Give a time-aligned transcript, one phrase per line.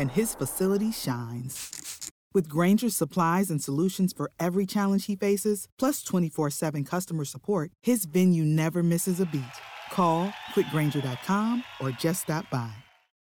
[0.00, 2.10] and his facility shines.
[2.32, 7.70] With Grainger's supplies and solutions for every challenge he faces, plus 24 7 customer support,
[7.82, 9.56] his venue never misses a beat.
[9.92, 12.72] Call quickgranger.com or just stop by.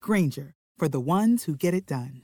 [0.02, 2.22] Granger, for the ones who get it done.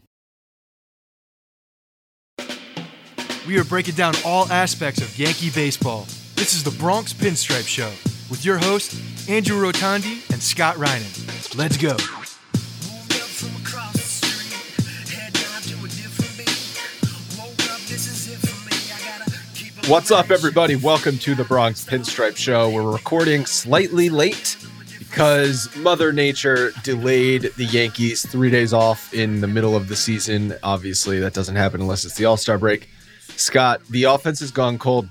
[3.47, 6.05] We are breaking down all aspects of Yankee baseball.
[6.35, 7.91] This is the Bronx Pinstripe Show
[8.29, 8.95] with your hosts,
[9.27, 11.57] Andrew Rotondi and Scott Reinen.
[11.57, 11.97] Let's go.
[19.91, 20.77] What's up, everybody?
[20.77, 22.69] Welcome to the Bronx Pinstripe Show.
[22.69, 24.55] We're recording slightly late
[24.97, 30.55] because Mother Nature delayed the Yankees three days off in the middle of the season.
[30.63, 32.87] Obviously, that doesn't happen unless it's the All Star break.
[33.35, 35.09] Scott, the offense has gone cold,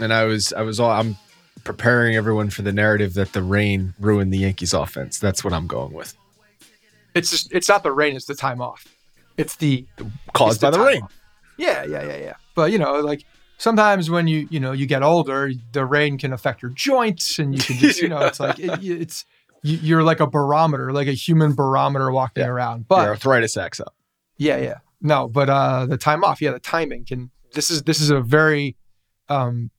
[0.00, 1.16] and I was, I was, all, I'm
[1.62, 5.20] preparing everyone for the narrative that the rain ruined the Yankees' offense.
[5.20, 6.16] That's what I'm going with.
[7.14, 8.88] It's just, it's not the rain; it's the time off.
[9.36, 9.86] It's the
[10.32, 11.02] Caused it's by the time rain.
[11.02, 11.12] off.
[11.58, 12.34] Yeah, yeah, yeah, yeah.
[12.56, 13.24] But you know, like
[13.58, 17.54] sometimes when you you know you get older, the rain can affect your joints, and
[17.54, 19.24] you can just you know it's like it, it's
[19.62, 22.50] you- you're like a barometer, like a human barometer walking Yeah.
[22.50, 22.86] around.
[22.88, 23.94] But Your arthritis acts up.
[24.36, 24.78] Yeah, yeah.
[25.00, 28.20] No, but uh the time off, yeah, the timing can this is this is a
[28.20, 28.76] very
[29.28, 29.70] um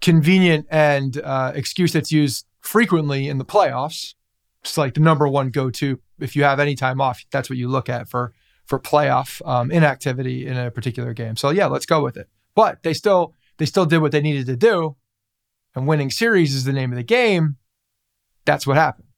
[0.00, 4.14] convenient and uh excuse that's used frequently in the playoffs.
[4.62, 7.68] It's like the number one go-to if you have any time off, that's what you
[7.68, 8.32] look at for
[8.66, 11.36] for playoff um inactivity in a particular game.
[11.36, 12.28] So yeah, let's go with it.
[12.56, 14.96] But they still they still did what they needed to do.
[15.76, 17.56] And winning series is the name of the game.
[18.46, 19.08] That's what happened.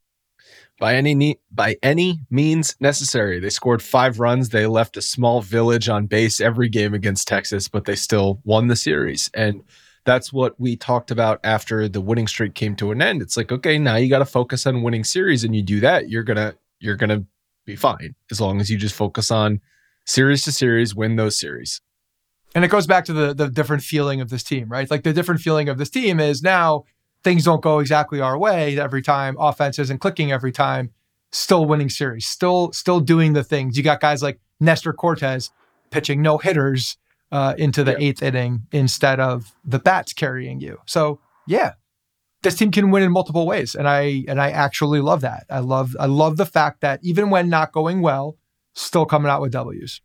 [0.81, 3.41] by any by any means necessary.
[3.41, 4.51] They scored five runs.
[4.51, 8.69] They left a small village on base every game against Texas, but they still won
[8.69, 9.31] the series.
[9.35, 9.63] And
[10.05, 13.23] that's what we talked about after the winning streak came to an end.
[13.23, 16.09] It's like, okay, now you got to focus on winning series, and you do that,
[16.11, 17.25] you're gonna you're gonna
[17.67, 19.61] be fine as long as you just focus on
[20.07, 21.81] series to series, win those series.
[22.59, 24.91] And it goes back to the the different feeling of this team, right?
[24.91, 26.83] Like the different feeling of this team is now
[27.23, 30.91] things don't go exactly our way every time, offense isn't clicking every time,
[31.31, 33.77] still winning series, still still doing the things.
[33.77, 35.51] You got guys like Nestor Cortes
[35.93, 36.97] pitching no hitters
[37.31, 37.99] uh, into the Yeah.
[38.09, 40.81] eighth inning instead of the bats carrying you.
[40.85, 41.75] So yeah,
[42.43, 45.47] this team can win in multiple ways, and I and I actually love that.
[45.49, 48.37] I love I love the fact that even when not going well,
[48.75, 50.01] still coming out with W's.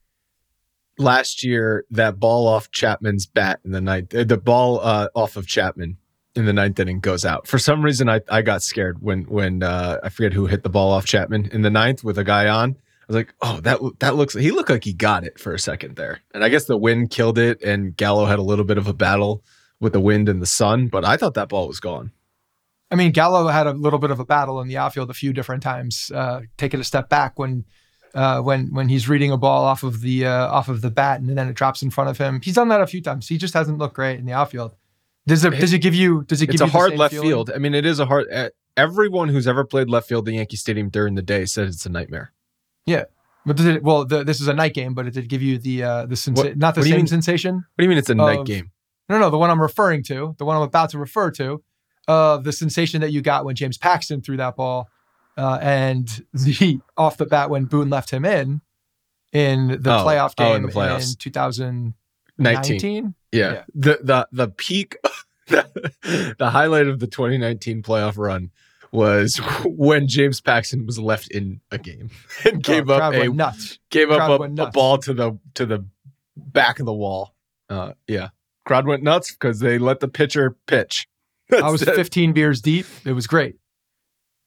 [0.98, 5.36] Last year that ball off Chapman's bat in the ninth, uh, the ball uh, off
[5.36, 5.98] of Chapman
[6.36, 7.48] in the ninth inning goes out.
[7.48, 10.70] For some reason, I, I got scared when when uh, I forget who hit the
[10.70, 12.72] ball off Chapman in the ninth with a guy on.
[12.72, 14.34] I was like, oh, that that looks.
[14.34, 17.10] He looked like he got it for a second there, and I guess the wind
[17.10, 19.44] killed it, and Gallo had a little bit of a battle
[19.80, 22.12] with the wind and the sun, but I thought that ball was gone.
[22.90, 25.34] I mean, Gallo had a little bit of a battle in the outfield a few
[25.34, 27.66] different times, uh, taking a step back when
[28.14, 31.20] uh, when when he's reading a ball off of the uh, off of the bat
[31.22, 32.42] and then it drops in front of him.
[32.42, 33.28] He's done that a few times.
[33.28, 34.76] He just hasn't looked great in the outfield.
[35.26, 37.30] Does it does it give you does it give It's you a hard left feeling?
[37.30, 37.52] field.
[37.54, 38.28] I mean, it is a hard.
[38.32, 41.86] Uh, everyone who's ever played left field at Yankee Stadium during the day says it's
[41.86, 42.34] a nightmare.
[42.86, 43.06] Yeah,
[43.46, 45.58] but does it, well, the, this is a night game, but it did give you
[45.58, 47.08] the uh, the sensa- What- not the what do you same mean?
[47.08, 47.56] sensation.
[47.56, 48.72] What do you mean it's a night game?
[49.10, 51.64] No, no, the one I'm referring to, the one I'm about to refer to,
[52.08, 54.90] of the sensation that you got when James Paxton threw that ball,
[55.38, 58.62] uh, and the off the bat when Boone left him in
[59.32, 61.12] in the Oh, playoff oh, game in the playoffs.
[61.14, 63.16] in 2019.
[63.32, 63.54] Yeah.
[63.54, 63.64] Yeah.
[63.74, 64.98] The the the peak
[65.48, 68.52] the, the highlight of the 2019 playoff run
[68.92, 72.12] was when James Paxton was left in a game
[72.46, 73.28] and gave Oh, up a
[73.90, 75.86] gave Crowd up a, a ball to the to the
[76.38, 77.34] back of the wall.
[77.70, 78.30] Uh, yeah,
[78.66, 81.08] crowd went nuts because they let the pitcher pitch.
[81.52, 81.96] I was it.
[81.96, 82.86] 15 beers deep.
[83.06, 83.56] It was great.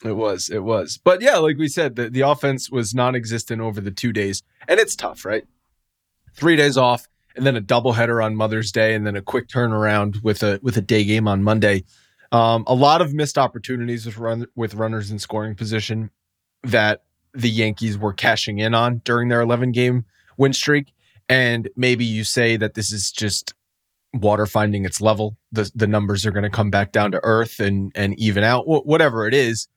[0.05, 0.99] It was, it was.
[1.03, 4.79] But yeah, like we said, the, the offense was non-existent over the two days, and
[4.79, 5.45] it's tough, right?
[6.35, 10.23] Three days off, and then a doubleheader on Mother's Day, and then a quick turnaround
[10.23, 11.85] with a with a day game on Monday.
[12.31, 16.11] Um, a lot of missed opportunities with run with runners in scoring position
[16.63, 17.03] that
[17.33, 20.05] the Yankees were cashing in on during their 11 game
[20.37, 20.93] win streak.
[21.29, 23.55] And maybe you say that this is just
[24.13, 25.37] water finding its level.
[25.53, 28.65] The the numbers are going to come back down to earth and and even out.
[28.65, 29.69] Wh- whatever it is,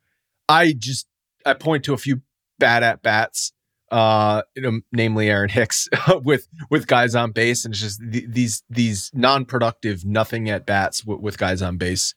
[0.50, 1.08] I just
[1.46, 2.22] I point to a few
[2.58, 3.54] bad at bats,
[3.92, 5.88] uh, you know, namely Aaron Hicks
[6.24, 10.66] with with guys on base, and it's just th- these these non productive nothing at
[10.66, 12.14] bats w- with guys on base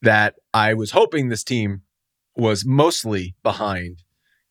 [0.00, 1.82] that I was hoping this team
[2.36, 4.04] was mostly behind.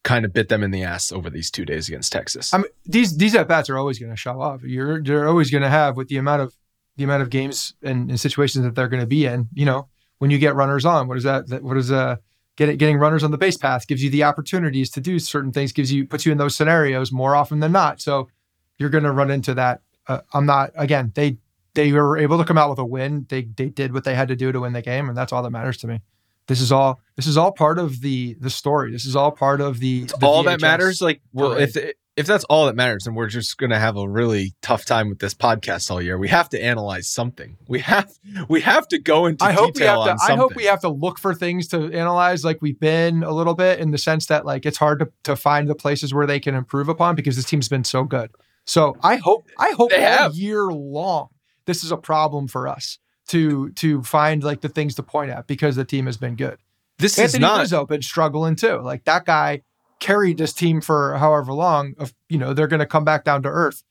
[0.03, 2.53] Kind of bit them in the ass over these two days against Texas.
[2.53, 4.63] I mean, these these at bats are always going to show off.
[4.63, 6.53] You're they're always going to have with the amount of
[6.95, 9.49] the amount of games and, and situations that they're going to be in.
[9.53, 9.89] You know,
[10.19, 11.61] when you get runners on, what is that?
[11.61, 12.17] What is uh
[12.57, 15.71] getting getting runners on the base path gives you the opportunities to do certain things.
[15.71, 18.01] Gives you puts you in those scenarios more often than not.
[18.01, 18.27] So
[18.77, 19.81] you're going to run into that.
[20.07, 21.13] Uh, I'm not again.
[21.15, 21.37] They
[21.73, 23.25] they were able to come out with a win.
[23.29, 25.43] They they did what they had to do to win the game, and that's all
[25.43, 26.01] that matters to me.
[26.47, 26.99] This is all.
[27.15, 28.91] This is all part of the the story.
[28.91, 30.05] This is all part of the.
[30.05, 31.01] the all that matters.
[31.01, 31.75] Like, well, parade.
[31.75, 34.85] if if that's all that matters, then we're just going to have a really tough
[34.85, 36.17] time with this podcast all year.
[36.17, 37.55] We have to analyze something.
[37.67, 38.11] We have
[38.49, 40.33] we have to go into I hope we detail have to.
[40.33, 43.53] I hope we have to look for things to analyze, like we've been a little
[43.53, 46.39] bit, in the sense that like it's hard to to find the places where they
[46.39, 48.31] can improve upon because this team's been so good.
[48.65, 50.35] So I hope I hope They all have.
[50.35, 51.29] year long
[51.67, 52.97] this is a problem for us
[53.27, 56.57] to to find like the things to point at because the team has been good.
[56.97, 57.59] this is Anthony not.
[57.59, 58.77] Rizzo been struggling too.
[58.77, 59.61] Like that guy
[59.99, 61.93] carried this team for however long.
[61.97, 63.83] Of you know they're going to come back down to earth.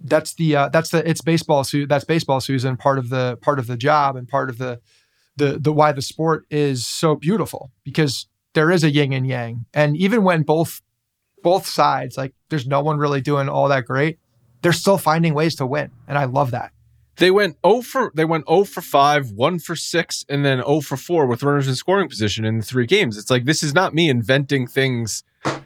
[0.00, 3.66] That's the uh, that's the it's baseball that's baseball Susan part of the part of
[3.66, 4.80] the job and part of the
[5.36, 9.64] the the why the sport is so beautiful because there is a yin and yang
[9.74, 10.82] and even when both
[11.42, 14.18] both sides like there's no one really doing all that great
[14.62, 16.72] they're still finding ways to win and I love that.
[17.20, 20.80] They went 0 for they went 0 for 5, 1 for 6 and then 0
[20.80, 23.18] for 4 with runners in scoring position in the three games.
[23.18, 25.22] It's like this is not me inventing things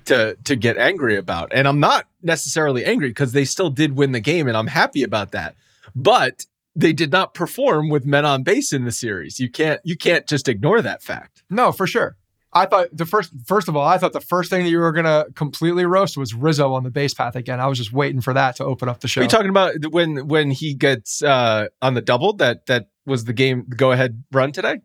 [0.07, 1.53] to to get angry about.
[1.55, 5.05] And I'm not necessarily angry because they still did win the game and I'm happy
[5.05, 5.55] about that.
[5.95, 9.39] But they did not perform with men on base in the series.
[9.39, 11.45] You can't you can't just ignore that fact.
[11.49, 12.17] No, for sure.
[12.55, 14.93] I thought the first, first of all, I thought the first thing that you were
[14.93, 17.59] gonna completely roast was Rizzo on the base path again.
[17.61, 19.21] I was just waiting for that to open up the show.
[19.21, 23.25] Are you talking about when when he gets uh on the double that that was
[23.25, 24.81] the game go ahead run today?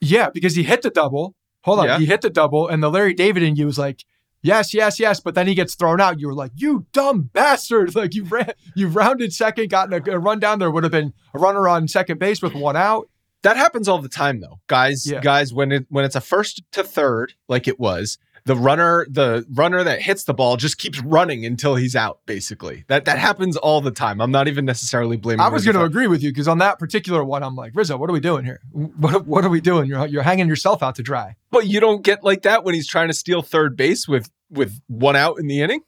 [0.00, 1.34] yeah, because he hit the double.
[1.64, 1.98] Hold on, Yeah.
[1.98, 4.04] he hit the double, and the Larry David in you was like,
[4.42, 5.18] yes, yes, yes.
[5.20, 6.20] But then he gets thrown out.
[6.20, 7.94] You were like, you dumb bastard!
[7.96, 10.58] Like you ran, you rounded second, gotten a, a run down.
[10.58, 13.08] There would have been a runner on second base with one out.
[13.42, 14.60] That happens all the time though.
[14.66, 15.20] Guys, Yeah.
[15.20, 19.44] guys when it when it's a first to third like it was, the runner the
[19.52, 22.84] runner that hits the ball just keeps running until he's out basically.
[22.88, 24.20] That that happens all the time.
[24.20, 26.78] I'm not even necessarily blaming I was going to agree with you because on that
[26.78, 28.60] particular one, I'm like, Rizzo, what are we doing here?
[28.72, 29.86] What, what are we doing?
[29.88, 31.34] You're, you're hanging yourself out to dry.
[31.50, 34.80] But you don't get like that when he's trying to steal third base with with
[34.86, 35.80] one out in the inning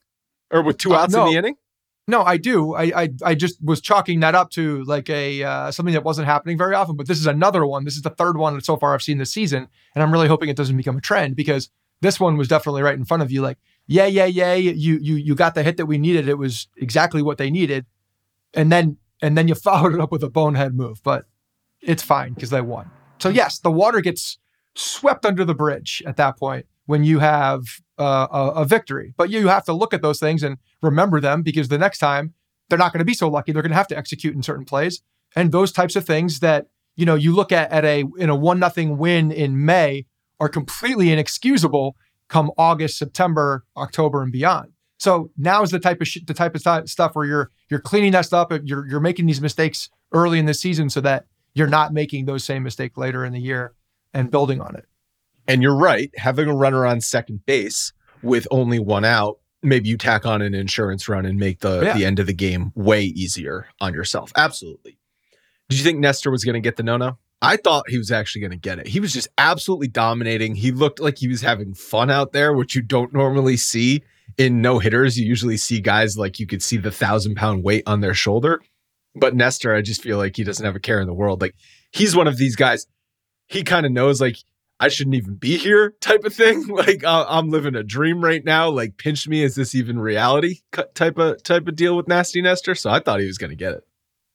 [0.50, 1.26] or with two Uh, outs no.
[1.26, 1.54] in the inning.
[2.08, 2.74] No, I do.
[2.74, 6.26] I, I I just was chalking that up to like a uh, something that wasn't
[6.26, 6.96] happening very often.
[6.96, 7.84] But this is another one.
[7.84, 10.48] This is the third one so far I've seen this season, and I'm really hoping
[10.48, 11.68] it doesn't become a trend because
[12.00, 13.42] this one was definitely right in front of you.
[13.42, 16.30] Like, yeah, yeah, yeah, you you you got the hit that we needed.
[16.30, 17.84] It was exactly what they needed,
[18.54, 21.02] and then and then you followed it up with a bonehead move.
[21.02, 21.26] But
[21.82, 22.90] it's fine because they won.
[23.18, 24.38] So yes, the water gets
[24.74, 27.62] swept under the bridge at that point when you have
[27.98, 29.12] uh, a, a victory.
[29.16, 32.32] But you have to look at those things and remember them because the next time
[32.68, 33.52] they're not going to be so lucky.
[33.52, 35.02] They're going to have to execute in certain plays
[35.36, 38.36] and those types of things that you know you look at at a in a
[38.36, 40.06] one nothing win in May
[40.40, 41.96] are completely inexcusable
[42.28, 44.72] come August, September, October, and beyond.
[44.98, 47.80] So now is the type of sh- the type of stu- stuff where you're you're
[47.80, 48.48] cleaning that stuff.
[48.64, 52.44] You're you're making these mistakes early in the season so that you're not making those
[52.44, 53.74] same mistakes later in the year
[54.14, 54.86] and building on it.
[55.48, 59.96] And you're right, having a runner on second base with only one out, maybe you
[59.96, 61.96] tack on an insurance run and make the Yeah.
[61.96, 64.30] the end of the game way easier on yourself.
[64.36, 64.98] Absolutely.
[65.68, 67.18] Did you think Nestor was going to get the no-no?
[67.40, 68.88] I thought he was actually going to get it.
[68.88, 70.54] He was just absolutely dominating.
[70.56, 74.02] He looked like he was having fun out there, which you don't normally see
[74.36, 75.18] in no hitters.
[75.18, 78.60] You usually see guys like you could see the thousand pound weight on their shoulder.
[79.14, 81.40] But Nestor, I just feel like he doesn't have a care in the world.
[81.40, 81.54] Like
[81.92, 82.86] he's one of these guys.
[83.46, 84.38] He kind of knows like
[84.80, 86.66] I shouldn't even be here type of thing.
[86.78, 88.68] Like I'm living a dream right now.
[88.68, 90.60] Like pinch me, is this even reality?
[90.94, 92.74] Type of type of deal with Nasty Nestor.
[92.74, 93.84] So I thought he was going to get it.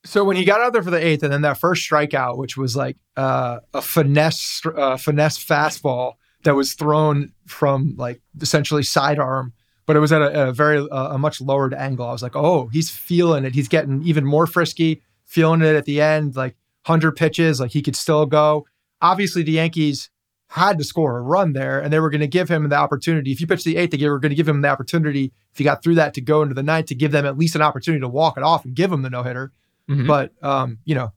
[0.05, 2.57] So when he got out there for the eighth, and then that first strikeout, which
[2.57, 9.53] was like uh, a finesse uh, finesse fastball that was thrown from like essentially sidearm,
[9.85, 12.07] but it was at a, a very uh, a much lowered angle.
[12.07, 13.53] I was like, oh, he's feeling it.
[13.53, 16.35] He's getting even more frisky, feeling it at the end.
[16.35, 18.65] Like hundred pitches, like he could still go.
[19.01, 20.09] Obviously, the Yankees
[20.53, 23.31] had to score a run there, and they were going to give him the opportunity.
[23.31, 25.33] If you pitch the eighth, they were going to give him the opportunity.
[25.51, 27.55] If he got through that to go into the ninth, to give them at least
[27.55, 29.51] an opportunity to walk it off and give him the no hitter.
[29.89, 30.05] Mm-hmm.
[30.05, 31.11] But um, you know,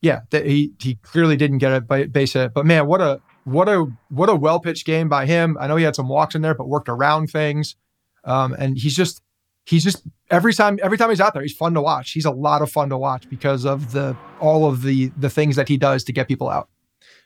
[0.00, 2.54] yeah, th- he he clearly didn't get a base hit.
[2.54, 5.56] But man, what a what a what a well pitched game by him.
[5.58, 7.74] I know he had some walks in there, but worked around things.
[8.22, 9.22] Um, and he's just
[9.64, 12.12] he's just every time every time he's out there, he's fun to watch.
[12.12, 15.56] He's a lot of fun to watch because of the all of the the things
[15.56, 16.68] that he does to get people out.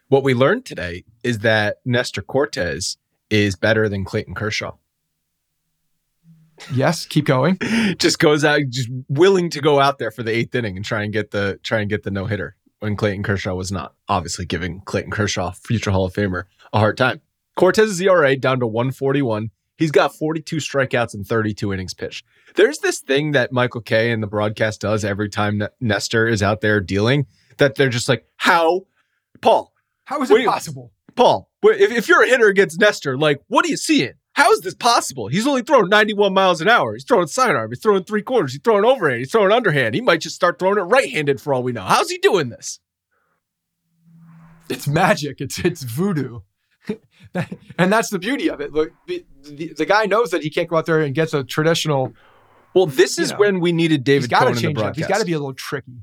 [0.08, 2.96] What we learned today is that Nestor Cortes
[3.28, 4.76] is better than Clayton Kershaw.
[6.72, 7.58] Yes, keep going.
[7.98, 11.02] just goes out, just willing to go out there for the eighth inning and try
[11.02, 13.94] and get the try and get the no hitter when Clayton Kershaw was not.
[14.08, 17.20] Obviously, giving Clayton Kershaw, future Hall of Famer, a hard time.
[17.56, 19.50] Cortes's ERA down to 141.
[19.76, 22.24] He's got 42 strikeouts and 32 innings pitched.
[22.54, 26.60] There's this thing that Michael Kay and the broadcast does every time Nestor is out
[26.60, 27.26] there dealing
[27.58, 28.86] that they're just like, how,
[29.40, 29.72] Paul?
[30.06, 30.92] How is it possible?
[31.16, 34.12] Paul, if, if you're a hitter against Nestor, like, what are you seeing?
[34.34, 35.26] How is this possible?
[35.28, 36.92] He's only throwing 91 miles an hour.
[36.92, 37.70] He's throwing sidearm.
[37.70, 38.52] He's throwing three quarters.
[38.52, 39.20] He's throwing overhand.
[39.20, 39.94] He's throwing underhand.
[39.94, 41.82] He might just start throwing it right handed for all we know.
[41.82, 42.78] How's he doing this?
[44.68, 45.40] It's magic.
[45.40, 46.40] It's it's voodoo.
[47.78, 48.72] and that's the beauty of it.
[48.72, 51.42] Look, the, the, the, guy knows that he can't go out there and get a
[51.42, 52.12] traditional.
[52.74, 54.86] Well, this is know, when we needed David Cone in the broadcast.
[54.88, 54.96] Up.
[54.96, 56.02] He's got to be a little tricky.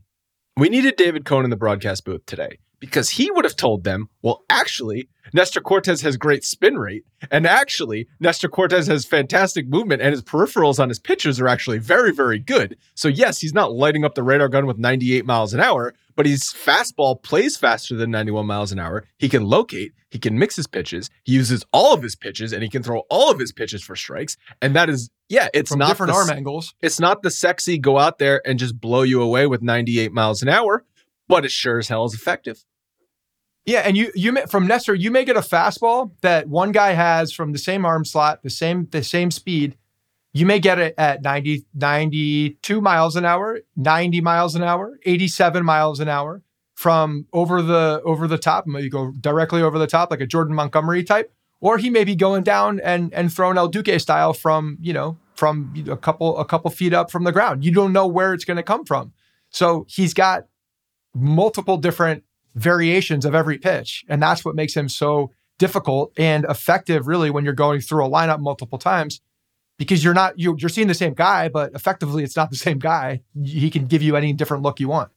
[0.58, 4.10] We needed David Cone in the broadcast booth today because he would have told them,
[4.22, 7.06] well, actually, Nestor Cortes has great spin rate.
[7.32, 11.78] And actually, Nestor Cortes has fantastic movement and his peripherals on his pitches are actually
[11.78, 12.76] very, very good.
[12.94, 16.26] So, yes, he's not lighting up the radar gun with 98 miles an hour, but
[16.26, 19.06] his fastball plays faster than 91 miles an hour.
[19.18, 22.64] He can locate, he can mix his pitches, he uses all of his pitches, and
[22.64, 24.36] he can throw all of his pitches for strikes.
[24.62, 26.76] And that is, yeah, it's From not different the, arm angles.
[26.82, 30.42] It's not the sexy go out there and just blow you away with 98 miles
[30.42, 30.84] an hour,
[31.30, 32.66] but it sure as hell is effective.
[33.66, 36.92] Yeah, and you you may, from Nestor, you may get a fastball that one guy
[36.92, 39.78] has from the same arm slot, the same the same speed.
[40.34, 45.64] You may get it at 90, 92 miles an hour, 90 miles an hour, 87
[45.64, 46.42] miles an hour
[46.74, 48.66] from over the over the top.
[48.68, 52.16] You go directly over the top like a Jordan Montgomery type, or he may be
[52.16, 56.46] going down and and throwing El Duque style from you know from a couple a
[56.46, 57.64] couple feet up from the ground.
[57.64, 59.14] You don't know where it's going to come from.
[59.52, 60.48] So he's got
[61.14, 62.24] multiple different
[62.56, 64.04] variations of every pitch.
[64.08, 68.10] And that's what makes him so difficult and effective, really, when you're going through a
[68.10, 69.22] lineup multiple times
[69.78, 72.80] because you're not you, you're seeing the same guy, but effectively it's not the same
[72.80, 73.22] guy.
[73.44, 75.12] He can give you any different look you want.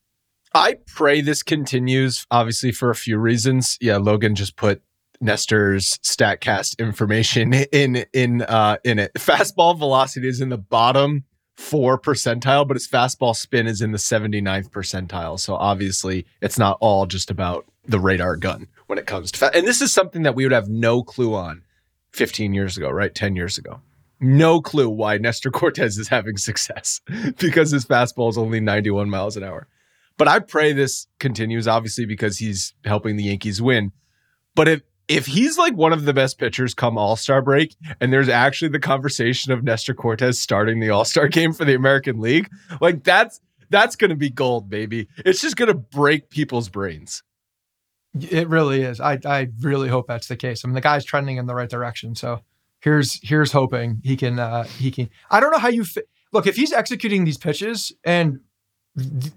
[0.55, 3.77] I pray this continues, obviously for a few reasons.
[3.81, 4.83] Yeah, Logan just put
[5.21, 9.13] Nestor's Statcast information in in uh in it.
[9.15, 11.25] Fastball velocity is in the bottom
[11.57, 15.41] four percentile, but his fastball spin is in the 79th percentile.
[15.41, 19.51] So obviously, it's not all just about the radar gun when it comes to fa-
[19.55, 21.63] and this is something that we would have no clue on
[22.13, 23.15] 15 years ago, right?
[23.15, 23.81] 10 years ago.
[24.19, 27.01] No clue why Nestor Cortes is having success
[27.39, 29.69] because his fastball is only 91 miles an hour.
[30.19, 33.93] But I pray this continues, obviously, because he's helping the Yankees win.
[34.55, 38.13] But if if he's like one of the best pitchers come All Star break, and
[38.13, 42.21] there's actually the conversation of Nestor Cortes starting the All Star game for the American
[42.21, 45.09] League, like that's that's going to be gold, baby.
[45.19, 47.23] It's just going to break people's brains.
[48.19, 49.01] It really is.
[49.01, 50.65] I I really hope that's the case.
[50.65, 52.15] I mean, the guy's trending in the right direction.
[52.15, 52.41] So
[52.81, 55.11] here's here's hoping he can uh he can.
[55.31, 58.41] I don't know how you fi- look if he's executing these pitches and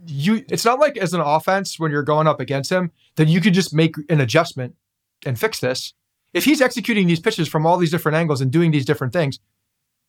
[0.08, 3.42] you it's not like as an offense when you're going up against him then you
[3.42, 4.74] could just make an adjustment
[5.26, 5.94] and fix this.
[6.34, 9.40] If he's executing these pitches from all these different angles and doing these different things,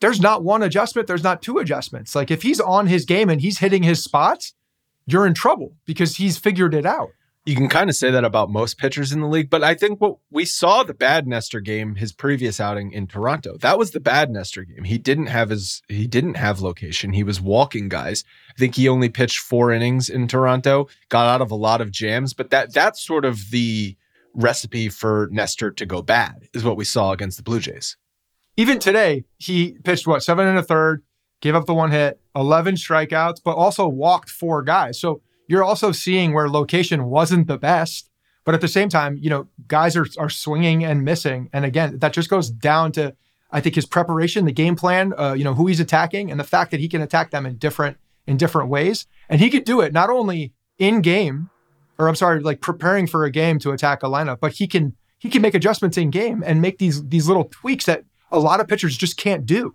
[0.01, 2.15] there's not one adjustment, there's not two adjustments.
[2.15, 4.55] Like if he's on his game and he's hitting his spots,
[5.07, 7.11] you're in trouble because he's figured it out.
[7.47, 9.99] You can kind of say that about most pitchers in the league, but I think
[9.99, 14.01] what we saw the bad Nestor game, his previous outing in Toronto, that was the
[14.01, 14.85] bad Nestor game.
[14.85, 17.15] He didn't have his he didn't have location.
[17.15, 18.25] He was walking guys.
[18.51, 21.91] I think he only pitched four innings in Toronto, got out of a lot of
[21.91, 23.97] jams, but that that's sort of the
[24.35, 27.97] recipe for Nestor to go bad, is what we saw against the Blue Jays.
[28.57, 31.03] Even today, he pitched what, seven and a third,
[31.41, 35.01] gave up the one hit, 11 strikeouts, but also walked four guys.
[35.01, 38.11] So you're also seeing where location wasn't the best.
[38.45, 41.51] But at the same time, you know, guys are are swinging and missing.
[41.53, 43.15] And again, that just goes down to
[43.53, 46.45] I think his preparation, the game plan, uh, you know, who he's attacking, and the
[46.45, 49.81] fact that he can attack them in different in different ways, and he could do
[49.81, 51.51] it not only in game,
[52.01, 54.97] or I'm sorry, like preparing for a game to attack a lineup, but he can
[55.19, 58.59] he can make adjustments in game and make these these little tweaks that a lot
[58.59, 59.75] of pitchers just can't do.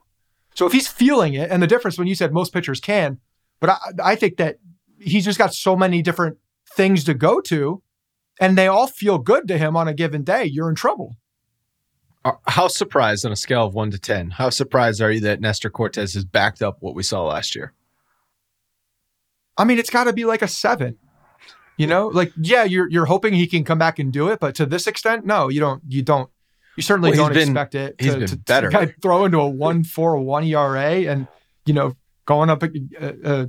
[0.56, 3.20] So if he's feeling it, and the difference when you said most pitchers can,
[3.60, 4.58] but I, I think that
[5.00, 6.38] he's just got so many different
[6.72, 7.84] things to go to,
[8.40, 10.46] and they all feel good to him on a given day.
[10.46, 11.16] You're in trouble.
[12.24, 15.42] Uh, how surprised on a scale of one to 10, how surprised are you that
[15.42, 17.74] Nestor Cortes has backed up what we saw last year?
[19.58, 20.98] I mean, it's got to be like a seven.
[21.78, 24.56] You know, like yeah, you're you're hoping he can come back and do it, but
[24.56, 25.82] to this extent, no, you don't.
[25.88, 26.30] You don't.
[26.78, 27.96] You certainly Well, don't been- expect it.
[28.00, 28.70] he's to, been to, better.
[28.70, 31.28] To throw into a one four one ERA and
[31.66, 33.46] you know going up, uh, uh,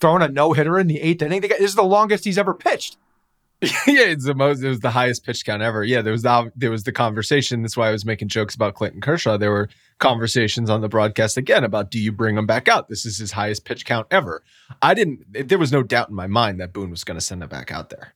[0.00, 1.40] throwing a no hitter in the eighth inning.
[1.42, 2.96] This is the longest he's ever pitched.
[3.86, 4.62] yeah, it's the most.
[4.62, 5.84] It was the highest pitch count ever.
[5.84, 7.62] Yeah, there was the there was the conversation.
[7.62, 9.36] That's why I was making jokes about Clayton Kershaw.
[9.36, 9.68] There were
[9.98, 12.88] conversations on the broadcast again about do you bring him back out?
[12.88, 14.42] This is his highest pitch count ever.
[14.82, 15.48] I didn't.
[15.48, 17.70] There was no doubt in my mind that Boone was going to send him back
[17.72, 18.14] out there.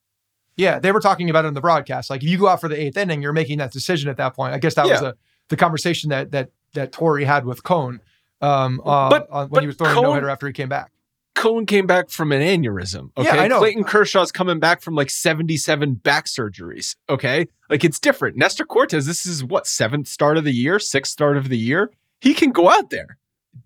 [0.57, 2.11] Yeah, they were talking about it in the broadcast.
[2.11, 4.35] Like if you go out for the eighth inning, you're making that decision at that
[4.35, 4.55] point.
[4.55, 5.15] I guess that was a,
[5.49, 8.01] the conversation that that that Torre had with Cone
[8.41, 10.69] um, uh, But- on- when but he was throwing a no hitter after he came
[10.69, 10.91] back.
[11.39, 13.11] Cone came back from an aneurysm.
[13.17, 13.59] Okay, Yeah, I know.
[13.61, 16.97] Clayton Kershaw's coming back from like seventy-seven back surgeries.
[17.09, 18.37] Okay, like it's different.
[18.37, 21.91] Nestor Cortes, this is what seventh start of the year, sixth start of the year.
[22.21, 23.17] He can go out there.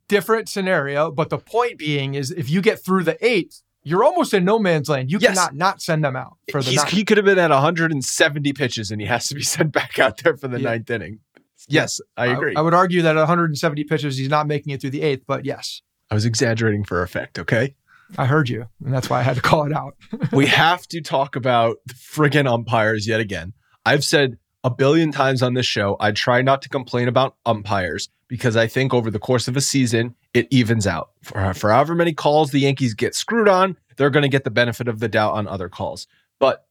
[0.09, 4.33] different scenario, but the point being is if you get through the eighth, you're almost
[4.35, 5.11] in no man's land.
[5.11, 5.31] You Yes.
[5.35, 6.91] cannot not send them out for the He's, ninth.
[6.91, 10.19] he could have been at 170 pitches and he has to be sent back out
[10.23, 10.71] there for the Yeah.
[10.71, 11.21] ninth inning.
[11.69, 12.55] Yes, I agree.
[12.57, 15.81] I, would argue that 170 pitches, he's not making it through the eighth, but yes,
[16.13, 17.39] I was exaggerating for effect.
[17.39, 17.75] Okay.
[18.19, 19.97] I heard you, and that's why I had to call it out.
[20.33, 23.55] we have to talk about the friggin' umpires yet again.
[23.87, 28.11] I've said a billion times on this show, I try not to complain about umpires
[28.29, 31.13] because I think over the course of a season, it evens out.
[31.23, 34.51] For, for however many calls the Yankees get screwed on, they're going to get the
[34.51, 36.07] benefit of the doubt on other calls.
[36.39, 36.67] But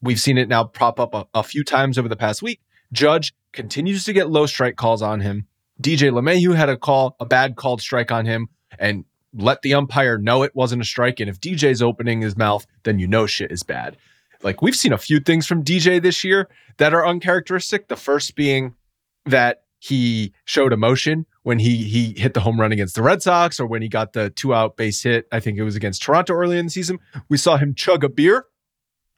[0.00, 2.60] we've seen it now prop up a, a few times over the past week.
[2.92, 5.48] Judge continues to get low strike calls on him.
[5.82, 10.18] DJ LeMahieu had a call, a bad called strike on him, and let the umpire
[10.18, 11.20] know it wasn't a strike.
[11.20, 13.96] And if DJ's opening his mouth, then you know shit is bad.
[14.42, 17.88] Like we've seen a few things from DJ this year that are uncharacteristic.
[17.88, 18.74] The first being
[19.26, 23.58] that he showed emotion when he he hit the home run against the Red Sox
[23.58, 25.26] or when he got the two out base hit.
[25.32, 27.00] I think it was against Toronto early in the season.
[27.28, 28.46] We saw him chug a beer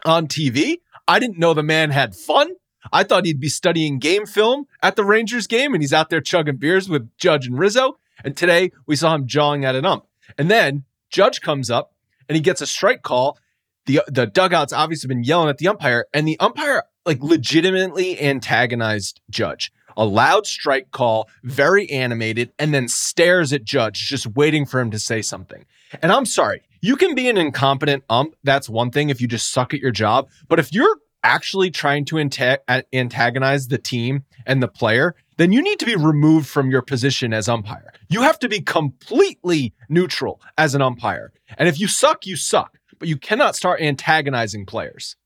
[0.05, 0.79] on TV.
[1.09, 2.51] I didn't know the man had fun.
[2.93, 6.21] I thought he'd be studying game film at the Rangers game, and he's out there
[6.21, 7.99] chugging beers with Judge and Rizzo.
[8.25, 10.07] And today we saw him jawing at an ump.
[10.39, 11.95] And then Judge comes up
[12.29, 13.39] and he gets a strike call.
[13.87, 19.21] The the dugout's obviously been yelling at the umpire, and the umpire like legitimately antagonized
[19.31, 19.73] Judge.
[19.97, 24.91] A loud strike call, very animated, and then stares at Judge, just waiting for him
[24.91, 25.65] to say something.
[26.03, 28.35] And I'm sorry, you can be an incompetent ump.
[28.45, 30.29] That's one thing if you just suck at your job.
[30.49, 35.53] But if you're actually trying to anta- uh, antagonize the team and the player, then
[35.53, 37.93] you need to be removed from your position as umpire.
[38.09, 41.33] You have to be completely neutral as an umpire.
[41.59, 42.79] And if you suck, you suck.
[42.99, 45.17] But you cannot start antagonizing players.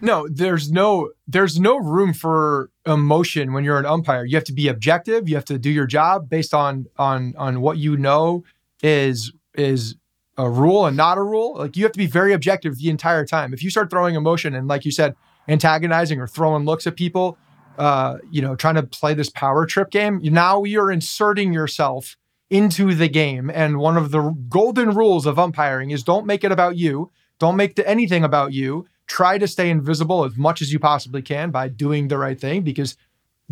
[0.00, 4.24] No, there's no there's no room for emotion when you're an umpire.
[4.24, 5.28] You have to be objective.
[5.28, 8.44] You have to do your job based on on on what you know
[8.82, 9.96] is is
[10.36, 11.56] a rule and not a rule.
[11.56, 13.52] Like you have to be very objective the entire time.
[13.52, 15.14] If you start throwing emotion and like you said,
[15.48, 17.38] antagonizing or throwing looks at people,
[17.78, 22.16] uh, you know, trying to play this power trip game, now you're inserting yourself
[22.50, 23.50] into the game.
[23.50, 27.10] And one of the golden rules of umpiring is don't make it about you.
[27.38, 28.86] Don't make the, anything about you.
[29.06, 32.62] Try to stay invisible as much as you possibly can by doing the right thing
[32.62, 32.96] because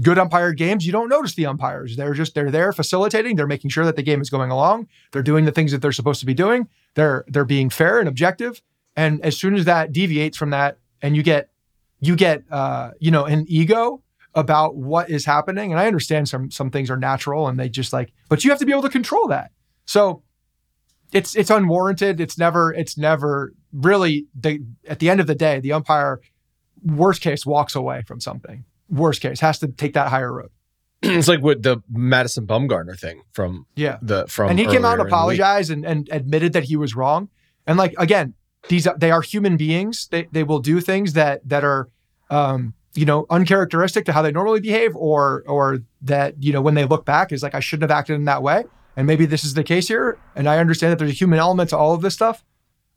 [0.01, 1.97] good umpire games, you don't notice the umpires.
[1.97, 4.89] They're just they're there facilitating, they're making sure that the game is going along.
[5.13, 6.69] They're doing the things that they're supposed to be doing.
[6.95, 8.63] They're they're being fair and objective.
[8.97, 11.51] And as soon as that deviates from that and you get
[12.01, 14.03] you get uh, you know, an ego
[14.35, 15.73] about what is happening.
[15.73, 18.59] And I understand some some things are natural and they just like, but you have
[18.59, 19.53] to be able to control that.
[19.85, 20.23] So
[21.13, 22.21] it's it's unwarranted.
[22.21, 26.21] It's never it's never really the at the end of the day, the umpire
[26.85, 28.65] worst case walks away from something.
[28.93, 30.51] Worst case has to take that higher road.
[31.03, 33.99] it's like with the Madison Bumgarner thing from Yeah.
[34.03, 37.29] the from and he came out and apologized and, and admitted that he was wrong.
[37.67, 38.35] And like again,
[38.69, 40.07] these they are human beings.
[40.11, 41.89] They they will do things that that are
[42.31, 46.75] um, you know uncharacteristic to how they normally behave, or or that you know when
[46.75, 48.65] they look back is like I shouldn't have acted in that way.
[48.97, 50.19] And maybe this is the case here.
[50.37, 52.45] And I understand that there's a human element to all of this stuff,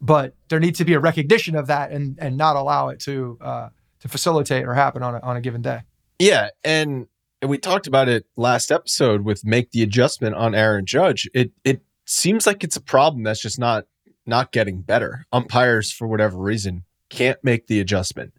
[0.01, 3.37] but there needs to be a recognition of that and and not allow it to
[3.41, 3.69] uh,
[4.05, 5.81] to facilitate or happen on a, on a given day.
[6.19, 7.07] Yeah, and
[7.41, 11.27] and we talked about it last episode with make the adjustment on Aaron Judge.
[11.33, 13.85] It it seems like it's a problem that's just not
[14.27, 15.25] not getting better.
[15.33, 18.33] Umpires for whatever reason can't make the adjustment.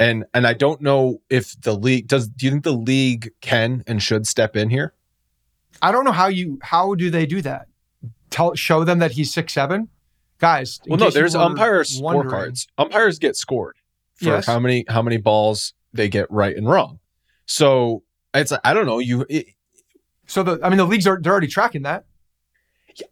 [0.00, 3.84] And and I don't know if the league does do you think the league can
[3.86, 4.92] and should step in here?
[5.80, 7.68] I don't know how you how do they do that?
[8.30, 9.88] Tell show them that he's six seven,
[10.38, 10.80] guys.
[10.88, 12.66] Well, no, there's were umpire wondering- scorecards.
[12.76, 13.76] Umpires get scored
[14.16, 14.46] for Yes.
[14.46, 16.98] how many how many balls they get right and wrong.
[17.46, 18.02] So
[18.34, 19.46] it's I don't know you it,
[20.26, 22.04] So the I mean the leagues are they're already tracking that.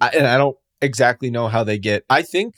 [0.00, 2.04] I, and I don't exactly know how they get.
[2.10, 2.54] I think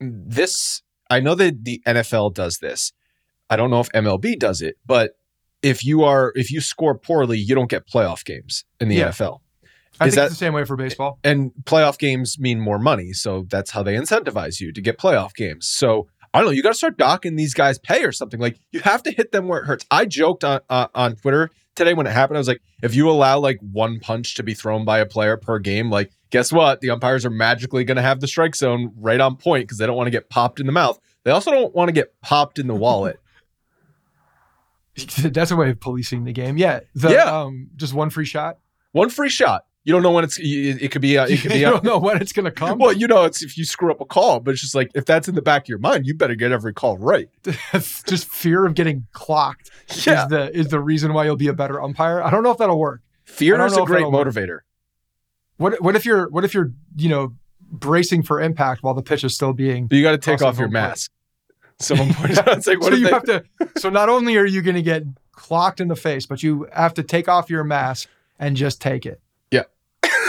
[0.00, 0.82] this.
[1.08, 2.92] I know that the NFL does this.
[3.48, 5.12] I don't know if MLB does it, but
[5.62, 9.08] if you are if you score poorly, you don't get playoff games in the Yeah.
[9.10, 9.40] NFL.
[10.00, 11.18] I Is think that- it's the same way for baseball.
[11.24, 15.34] And playoff games mean more money, so that's how they incentivize you to get playoff
[15.34, 15.66] games.
[15.68, 16.52] So I don't know.
[16.52, 18.38] You got to start docking these guys pay or something.
[18.38, 19.86] Like you have to hit them where it hurts.
[19.90, 22.36] I joked on uh, on Twitter today when it happened.
[22.36, 25.38] I was like, if you allow like one punch to be thrown by a player
[25.38, 26.82] per game, like guess what?
[26.82, 29.86] The umpires are magically going to have the strike zone right on point because they
[29.86, 31.00] don't want to get popped in the mouth.
[31.24, 33.18] They also don't want to get popped in the wallet.
[35.18, 36.58] That's a way of policing the game.
[36.58, 36.80] Yeah.
[36.94, 37.40] The, Yeah.
[37.40, 38.58] Um, just one free shot.
[38.92, 39.65] one free shot.
[39.86, 40.36] You don't know when it's.
[40.36, 41.16] It it could be.
[41.16, 41.58] uh, It could be.
[41.60, 42.78] you don't know when it's gonna come.
[42.80, 45.04] Well, you know, it's if you screw up a call, but it's just like if
[45.04, 47.28] that's in the back of your mind, you better get every call right.
[47.72, 49.70] just fear of getting clocked
[50.04, 52.20] Yeah, is the is the reason why you'll be a better umpire.
[52.20, 53.00] I don't know if that'll work.
[53.26, 54.26] Fear is a great work.
[54.26, 54.58] motivator.
[55.58, 59.22] What what if you're what if you're you know bracing for impact while the pitch
[59.22, 61.12] is still being But you got to take off your mask.
[61.78, 63.44] Someone pointed out, it's like, what so you they, have to
[63.78, 66.94] so not only are you going to get clocked in the face but you have
[66.94, 69.20] to take off your mask and just take it.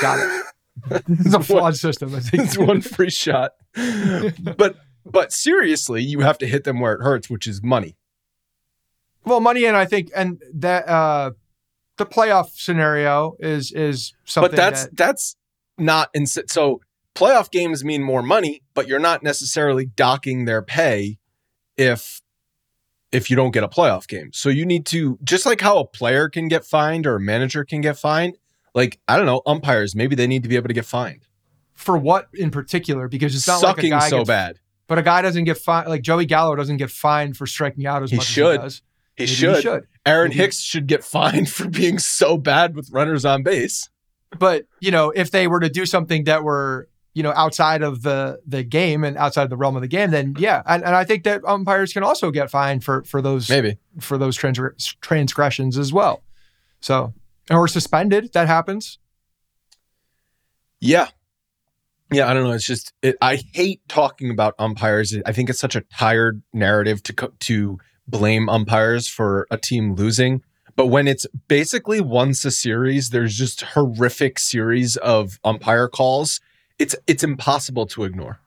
[0.01, 0.45] Got it
[1.07, 2.43] this is a flawed system I think.
[2.43, 3.53] it's one free shot.
[4.57, 7.95] but but seriously, you have to hit them where it hurts, which is money.
[9.25, 11.31] well money and i think and that uh
[11.97, 15.35] the playoff scenario is is something but that's that, that's
[15.77, 16.81] not in so
[17.17, 21.17] playoff games mean more money, but you're not necessarily docking their pay
[21.75, 22.21] if
[23.11, 24.31] if you don't get a playoff game.
[24.33, 27.63] So you need to just like how a player can get fined or a manager
[27.65, 28.37] can get fined,
[28.75, 31.21] like I don't know, umpires maybe they need to be able to get fined.
[31.73, 34.59] for what in particular because it's not Sucking like a guy so gets, bad.
[34.87, 38.01] but a guy doesn't get fined like joey gallo doesn't get fined for striking out
[38.03, 38.61] as He much should.
[38.61, 38.81] as
[39.15, 39.55] he does He should.
[39.57, 43.43] he should Aaron Maybe- Hicks should get fined for being so bad with runners on
[43.43, 43.89] base.
[44.37, 48.01] but you know if they were to do something that were you know outside of
[48.03, 50.95] the the game and outside of the realm of the game then yeah and, and
[50.95, 53.77] i think that umpires can also get fined for for those Maybe.
[53.99, 56.21] for those trans- transgressions as well
[56.79, 57.13] so
[57.49, 58.97] or suspended that happens
[60.79, 61.07] Yeah.
[62.11, 62.51] Yeah, I don't know.
[62.51, 65.13] It's just it, I hate talking about umpires.
[65.25, 69.95] I think it's such a tired narrative to co- to blame umpires for a team
[69.95, 70.41] losing.
[70.77, 76.39] But when it's basically once a series, there's just horrific series of umpire calls.
[76.79, 78.39] It's it's impossible to ignore.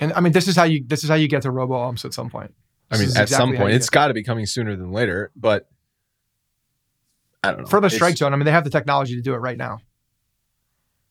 [0.00, 2.04] and i mean this is how you this is how you get to robo umps
[2.04, 2.52] at some point
[2.90, 5.30] I mean, at exactly some point, it's got to be coming sooner than later.
[5.36, 5.68] But
[7.42, 7.66] I don't know.
[7.66, 9.56] for the It's- strike zone i mean they have the technology to do it right
[9.58, 9.78] now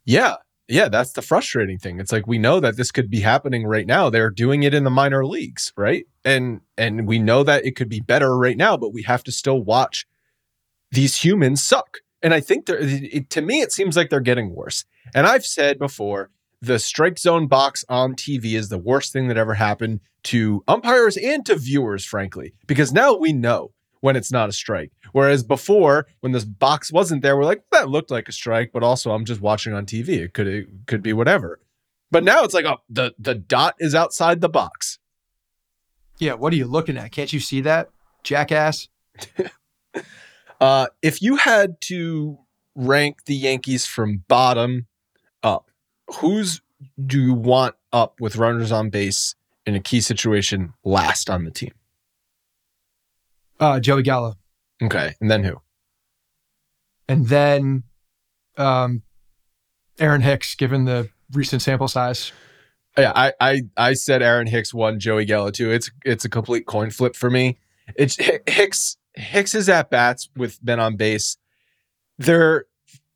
[0.06, 0.36] Yeah.
[0.72, 2.00] Yeah, that's the frustrating thing.
[2.00, 4.12] It's like we know that this could be happening right now.
[4.12, 6.06] They're doing it in the minor leagues, right?
[6.24, 9.32] And and we know that it could be better right now, but we have to
[9.32, 10.06] still watch
[10.92, 11.98] these humans suck.
[12.22, 14.86] And I think they're it, to me it seems like they're getting worse.
[15.16, 16.30] And I've said before,
[16.62, 21.18] the strike zone box on TV is the worst thing that ever happened to umpires
[21.18, 24.92] and to viewers, frankly, because now we know when it's not a strike.
[25.12, 28.84] Whereas before, when this box wasn't there, we're like, that looked like a strike, but
[28.84, 30.10] also I'm just watching on TV.
[30.10, 31.60] It could it could be whatever.
[32.12, 35.00] But now it's like, oh, the the dot is outside the box.
[36.20, 37.90] yeah what are you looking at can't you see that
[38.24, 38.90] jackass
[40.60, 42.38] Uh, if you had to
[42.76, 44.88] rank the Yankees from bottom
[45.42, 45.72] up,
[46.16, 46.62] who's
[47.06, 49.36] do you want up with runners on base
[49.66, 51.72] in a key situation last on the team?
[53.60, 54.36] Uh joey gallo
[54.82, 55.56] Okay, and then who?
[57.08, 57.84] and then
[58.58, 59.02] um
[60.00, 62.32] aaron hicks given the recent sample size
[62.98, 65.72] Yeah, I I I said Aaron Hicks one, Joey Gallo two.
[65.72, 67.58] It's it's a complete coin flip for me.
[67.96, 68.18] It's
[68.48, 71.38] Hicks Hicks's at bats with men on base.
[72.18, 72.66] They're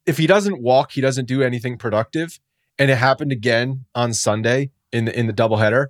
[0.05, 2.39] if he doesn't walk, he doesn't do anything productive.
[2.79, 5.87] And it happened again on Sunday in the in the doubleheader.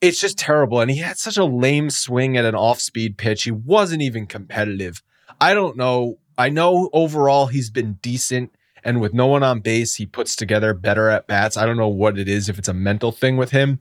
[0.00, 0.80] It's just terrible.
[0.80, 3.42] And he had such a lame swing at an off-speed pitch.
[3.42, 5.02] He wasn't even competitive.
[5.40, 6.18] I don't know.
[6.36, 8.52] I know overall he's been decent
[8.84, 11.56] And with no one on base, he puts together better at bats.
[11.56, 13.80] I don't know what it is, if it's a mental thing with him.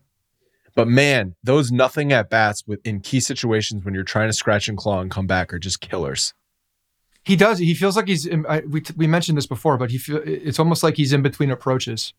[0.75, 4.77] But man, those nothing at bats in key situations when you're trying to scratch and
[4.77, 6.34] claw and come back are just killers.
[7.23, 7.60] He does.
[7.60, 8.27] He feels like he's.
[8.47, 11.51] I, we we mentioned this before, but he feel, it's almost like he's in between
[11.51, 12.13] approaches.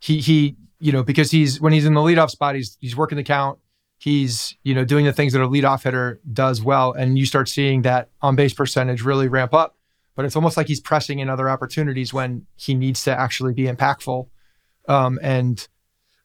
[0.00, 3.16] He he you know because he's when he's in the leadoff spot, he's he's working
[3.16, 3.58] the count.
[3.96, 7.48] He's you know doing the things that a leadoff hitter does well, and you start
[7.48, 9.78] seeing that on base percentage really ramp up.
[10.14, 13.64] But it's almost like he's pressing in other opportunities when he needs to actually be
[13.64, 14.28] impactful,
[14.86, 15.66] um, and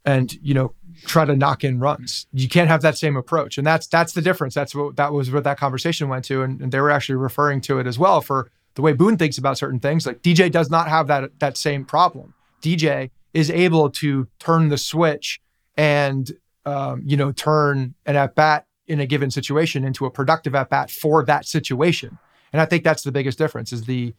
[0.04, 0.74] and you know
[1.06, 2.28] try to knock in runs.
[2.34, 4.56] You can't have that same approach, and that's that's the difference.
[4.56, 7.62] That's what that was what that conversation went to, and, and they were actually referring
[7.62, 10.06] to it as well for the way Boone thinks about certain things.
[10.06, 12.34] Like DJ does not have that that same problem.
[12.62, 15.40] DJ is able to turn the switch
[15.78, 16.32] and
[16.66, 20.70] um, you know turn an at bat in a given situation into a productive at
[20.70, 22.18] bat for that situation.
[22.52, 24.14] And I think that's the biggest difference is the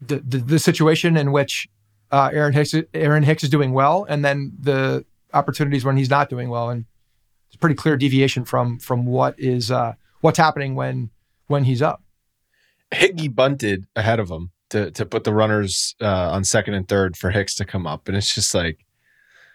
[0.00, 1.68] the the, the situation in which
[2.10, 6.28] uh, Aaron Hicks Aaron Hicks is doing well, and then the opportunities when he's not
[6.28, 6.84] doing well, and
[7.48, 11.10] it's a pretty clear deviation from from what is uh, what's happening when
[11.46, 12.02] when he's up.
[12.92, 17.16] Higgy bunted ahead of him to to put the runners uh, on second and third
[17.16, 18.84] for Hicks to come up, and it's just like,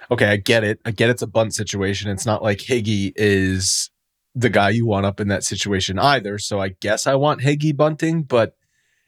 [0.09, 2.09] okay, I get it, I get it's a bunt situation.
[2.09, 3.91] It's not like Higgy is
[4.33, 6.37] the guy you want up in that situation either.
[6.39, 8.55] So I guess I want Higgy bunting, but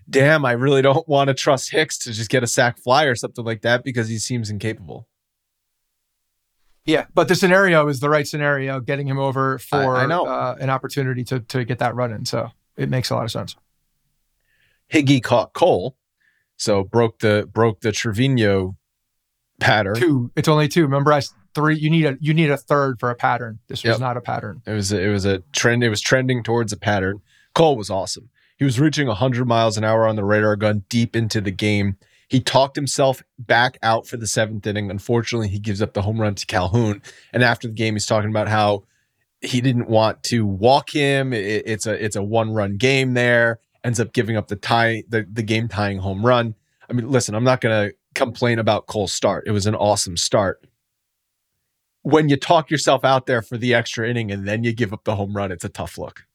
[0.09, 3.15] damn, I really don't want to trust Hicks to just get a sac fly or
[3.15, 5.07] something like that because he seems incapable.
[6.83, 10.07] Yeah, but the scenario is the right scenario, getting him over for I, I.
[10.07, 12.25] Uh, an opportunity to to get that run in.
[12.25, 13.55] So it makes a lot of sense.
[14.91, 15.95] Higgy caught Cole,
[16.61, 18.77] so broke the broke the Trevino
[19.59, 19.95] pattern.
[19.95, 20.31] Two.
[20.35, 20.83] It's only two.
[20.83, 21.21] Remember, I
[21.55, 21.75] three.
[21.77, 23.59] You need a you need a third for a pattern.
[23.67, 23.99] This was Yep.
[23.99, 24.61] not a pattern.
[24.65, 25.83] It was a, it was a trend.
[25.83, 27.21] It was trending towards a pattern.
[27.55, 28.29] Cole was awesome.
[28.57, 31.97] He was reaching 100 miles an hour on the radar gun deep into the game.
[32.27, 34.89] He talked himself back out for the seventh inning.
[34.91, 37.01] Unfortunately, he gives up the home run to Calhoun.
[37.33, 38.83] And after the game, he's talking about how
[39.41, 41.33] he didn't want to walk him.
[41.33, 43.59] It- it's a it's a one run game there.
[43.83, 46.55] Ends up giving up the tie the, the game tying home run.
[46.89, 49.45] I mean, listen, I'm not gonna complain about Cole's start.
[49.47, 50.65] It was an awesome start.
[52.03, 55.03] When you talk yourself out there for the extra inning and then you give up
[55.03, 56.25] the home run, it's a tough look.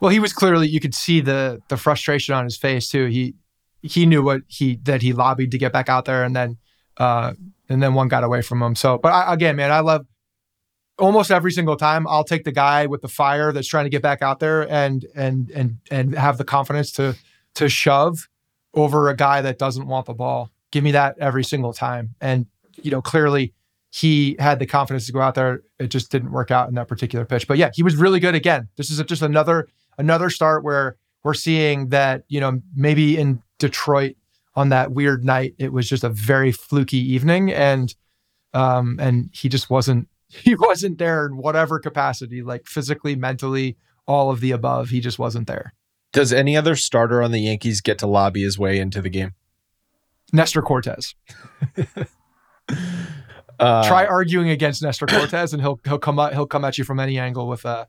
[0.00, 3.06] Well, he was clearly you could see the the frustration on his face too.
[3.06, 3.34] He
[3.82, 6.58] he knew what he that he lobbied to get back out there, and then
[6.96, 7.34] uh
[7.68, 8.74] and then one got away from him.
[8.74, 10.06] So, but I, again, man, I love
[11.00, 12.06] almost every single time.
[12.06, 15.04] I'll take the guy with the fire that's trying to get back out there and
[15.14, 17.16] and and and have the confidence to
[17.54, 18.28] to shove
[18.74, 20.50] over a guy that doesn't want the ball.
[20.70, 22.14] Give me that every single time.
[22.20, 22.46] And
[22.82, 23.52] you know, clearly
[23.90, 25.62] he had the confidence to go out there.
[25.78, 27.48] It just didn't work out in that particular pitch.
[27.48, 28.68] But yeah, he was really good again.
[28.76, 34.16] This is just another another start where we're seeing that, you know, maybe in Detroit
[34.54, 37.52] on that weird night, it was just a very fluky evening.
[37.52, 37.94] And
[38.54, 40.08] um, and he just wasn't
[40.44, 44.90] he wasn't there in whatever capacity, like physically, mentally, all of the above.
[44.90, 45.74] He just wasn't there.
[46.12, 49.34] Does any other starter on the Yankees get to lobby his way into the game?
[50.32, 51.14] Nestor Cortes.
[53.58, 56.84] Uh, Try arguing against Nestor Cortes, and he'll he'll come out he'll come at you
[56.84, 57.84] from any angle with uh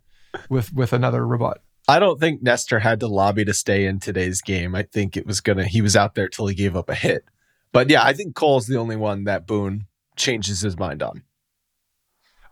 [0.50, 1.62] with with another rebut.
[1.88, 4.76] I don't think Nestor had to lobby to stay in today's game.
[4.76, 5.64] I think it was gonna.
[5.64, 7.24] He was out there till he gave up a hit.
[7.72, 9.86] But yeah, I think Cole's the only one that Boone
[10.18, 11.24] changes his mind on.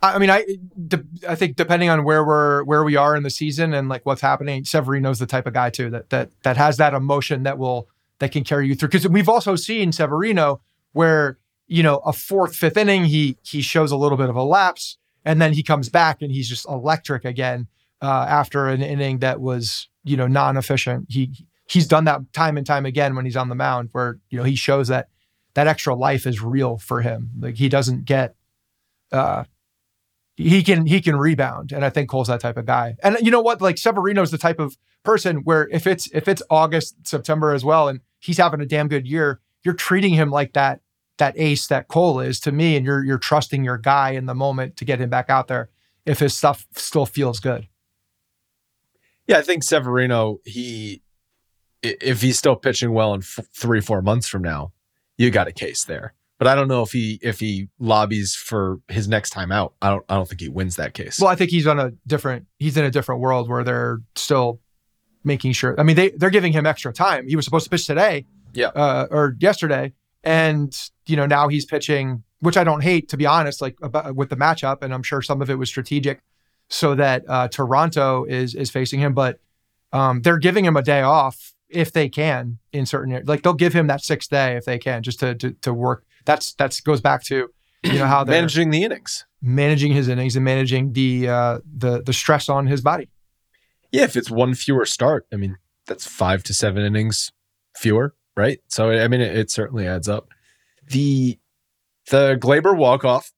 [0.01, 0.45] I mean, I
[0.87, 4.05] de- I think depending on where we're where we are in the season and like
[4.05, 7.57] what's happening, Severino's the type of guy too that that that has that emotion that
[7.57, 8.89] will that can carry you through.
[8.89, 10.61] Because we've also seen Severino
[10.93, 14.43] where you know a fourth fifth inning he he shows a little bit of a
[14.43, 17.67] lapse and then he comes back and he's just electric again
[18.01, 21.07] uh, after an inning that was you know non-efficient.
[21.09, 24.37] He he's done that time and time again when he's on the mound where you
[24.37, 25.09] know he shows that
[25.55, 27.31] that extra life is real for him.
[27.37, 28.35] Like he doesn't get.
[29.11, 29.43] Uh,
[30.39, 32.95] he can he can rebound, and I think Cole's that type of guy.
[33.03, 33.61] And you know what?
[33.61, 37.89] Like Severino's the type of person where if it's if it's August September as well,
[37.89, 40.79] and he's having a damn good year, you're treating him like that
[41.17, 44.33] that ace that Cole is to me, and you're you're trusting your guy in the
[44.33, 45.69] moment to get him back out there
[46.05, 47.67] if his stuff still feels good.
[49.27, 50.39] Yeah, I think Severino.
[50.45, 51.01] He,
[51.83, 54.71] if he's still pitching well in f- three four months from now,
[55.17, 56.13] you got a case there.
[56.39, 59.73] But I don't know if he if he lobbies for his next time out.
[59.81, 61.19] I don't I don't think he wins that case.
[61.19, 64.59] Well, I think he's on a different he's in a different world where they're still
[65.25, 65.77] making sure.
[65.77, 67.27] I mean, they they're giving him extra time.
[67.27, 68.67] He was supposed to pitch today, Yeah.
[68.69, 69.91] uh, or yesterday,
[70.23, 70.73] and
[71.07, 73.61] you know now he's pitching, which I don't hate to be honest.
[73.61, 76.21] Like about, with the matchup, and I'm sure some of it was strategic,
[76.69, 79.39] so that uh, Toronto is is facing him, but
[79.91, 83.27] um, they're giving him a day off if they can in certain areas.
[83.27, 86.05] Like they'll give him that sixth day if they can, just to to, to work.
[86.25, 87.49] That's that's goes back to
[87.83, 89.25] you know how they're managing the innings.
[89.41, 93.09] managing his innings and managing the uh, the the stress on his body.
[93.91, 97.31] Yeah, if it's one fewer start, I mean that's five to seven innings
[97.75, 98.59] fewer, right?
[98.67, 100.27] So I mean it, it certainly adds up.
[100.87, 101.39] The
[102.09, 103.31] the Gleyber walk off.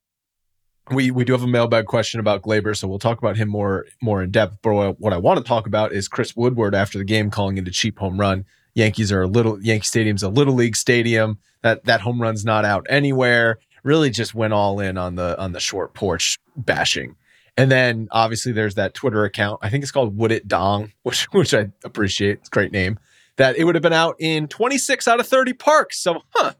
[0.90, 3.86] We we do have a mailbag question about Gleyber, so we'll talk about him more
[4.02, 4.58] more in depth.
[4.62, 7.68] But what I want to talk about is Chris Woodward after the game calling it
[7.68, 8.46] a cheap home run.
[8.74, 11.40] Yankees are a little Yankee Stadium's a little league stadium.
[11.62, 13.60] That that home run's not out anywhere.
[13.84, 17.16] Really just went all in on the on the short porch bashing.
[17.58, 19.60] And then obviously there's that Twitter account.
[19.62, 22.40] I think it's called Would It Dong, which which I appreciate.
[22.40, 23.00] It's a great name.
[23.38, 26.00] That it would have been out in 26 out of 30 parks.
[26.00, 26.54] So huh.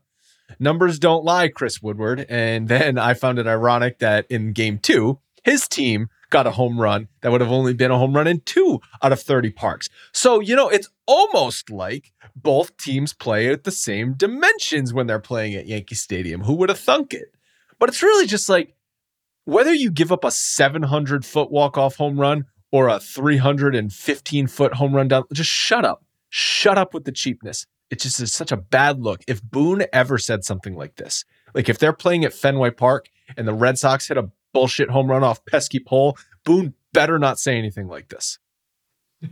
[0.60, 2.26] Numbers don't lie, Chris Woodward.
[2.28, 6.80] And then I found it ironic that in game two, his team got a home
[6.80, 9.90] run that would have only been a home run in two out of 30 parks.
[10.12, 15.20] So, you know, it's almost like both teams play at the same dimensions when they're
[15.20, 16.42] playing at Yankee Stadium.
[16.42, 17.36] Who would have thunk it?
[17.80, 18.74] But it's really just like
[19.44, 24.74] whether you give up a 700 foot walk off home run or a 315 foot
[24.76, 26.06] home run down, just shut up.
[26.30, 27.68] Shut up with the cheapness.
[27.90, 29.22] It just is such a bad look.
[29.28, 33.46] If Boone ever said something like this, like if they're playing at Fenway Park and
[33.46, 37.58] the Red Sox hit a bullshit home run off pesky pole, Boone better not say
[37.58, 38.40] anything like this.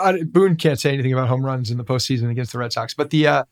[0.00, 2.94] I, Boone can't say anything about home runs in the postseason against the Red Sox,
[2.94, 3.44] but the uh,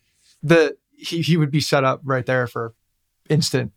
[0.42, 2.74] the he he would be set up right there for
[3.28, 3.72] instant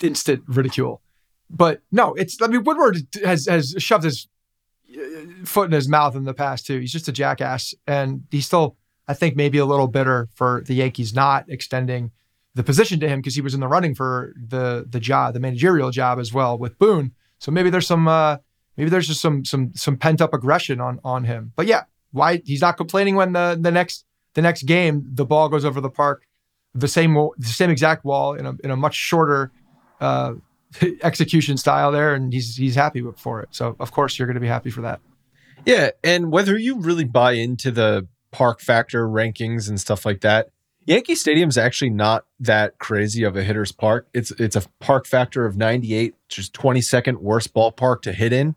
[0.00, 1.00] instant ridicule.
[1.50, 4.28] But no, it's I mean Woodward has has shoved his
[4.94, 5.00] uh,
[5.44, 6.78] foot in his mouth in the past too.
[6.78, 8.76] He's just a jackass, and he's still
[9.08, 12.10] I think maybe a little bitter for the Yankees not extending
[12.54, 15.40] the position to him because he was in the running for the the job, the
[15.40, 17.12] managerial job as well with Boone.
[17.38, 18.36] So maybe there's some uh,
[18.76, 21.52] maybe there's just some some some pent up aggression on on him.
[21.56, 24.04] But yeah, why he's not complaining when the the next
[24.34, 26.26] the next game the ball goes over the park,
[26.74, 29.50] the same the same exact wall in a in a much shorter
[30.00, 30.34] uh,
[31.02, 33.48] execution style there, and he's he's happy for it.
[33.52, 35.00] So of course you're going to be happy for that.
[35.64, 40.48] Yeah, and whether you really buy into the park factor rankings and stuff like that,
[40.86, 44.08] Yankee Stadium's actually not that crazy of a hitter's park.
[44.12, 48.56] It's it's a park factor of 98, which is 22nd worst ballpark to hit in.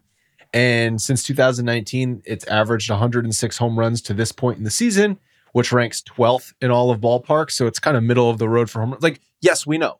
[0.55, 5.19] And since 2019, it's averaged 106 home runs to this point in the season,
[5.51, 7.51] which ranks 12th in all of ballparks.
[7.51, 9.03] So it's kind of middle of the road for home runs.
[9.03, 9.99] Like, yes, we know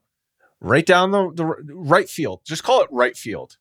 [0.61, 3.57] right down the, the right field, just call it right field,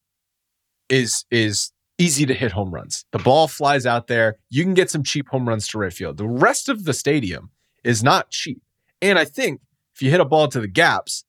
[0.88, 3.04] is is easy to hit home runs.
[3.10, 4.36] The ball flies out there.
[4.48, 6.16] You can get some cheap home runs to right field.
[6.16, 7.50] The rest of the stadium
[7.82, 8.62] is not cheap.
[9.02, 9.60] And I think
[9.94, 11.24] if you hit a ball to the gaps,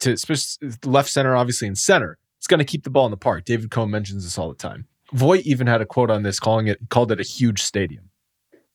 [0.00, 0.16] to
[0.84, 3.44] left center, obviously in center, it's going to keep the ball in the park.
[3.44, 4.86] David Cone mentions this all the time.
[5.14, 8.10] Voit even had a quote on this, calling it called it a huge stadium.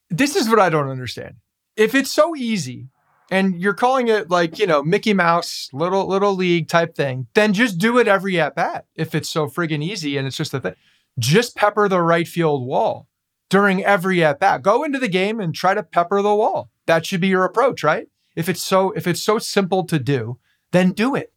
[0.10, 1.36] This is what I don't understand.
[1.76, 2.88] If it's so easy
[3.30, 7.54] and you're calling it like you know Mickey Mouse little little league type thing, then
[7.54, 8.86] just do it every at bat.
[8.96, 10.76] If it's so friggin' easy and it's just a thing,
[11.20, 13.08] just pepper the right field wall
[13.50, 14.62] during every at bat.
[14.62, 16.70] Go into the game and try to pepper the wall.
[16.86, 18.08] That should be your approach, right?
[18.36, 20.40] If it's so if it's so simple to do,
[20.72, 21.34] then do it.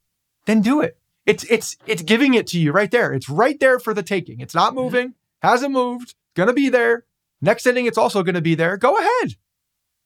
[0.46, 0.96] Then do it.
[1.26, 3.12] It's it's it's giving it to you right there.
[3.12, 4.40] It's right there for the taking.
[4.40, 4.82] It's not mm-hmm.
[4.82, 5.14] moving.
[5.40, 6.14] Hasn't moved.
[6.34, 7.04] Gonna be there.
[7.40, 8.76] Next inning, it's also gonna be there.
[8.76, 9.36] Go ahead.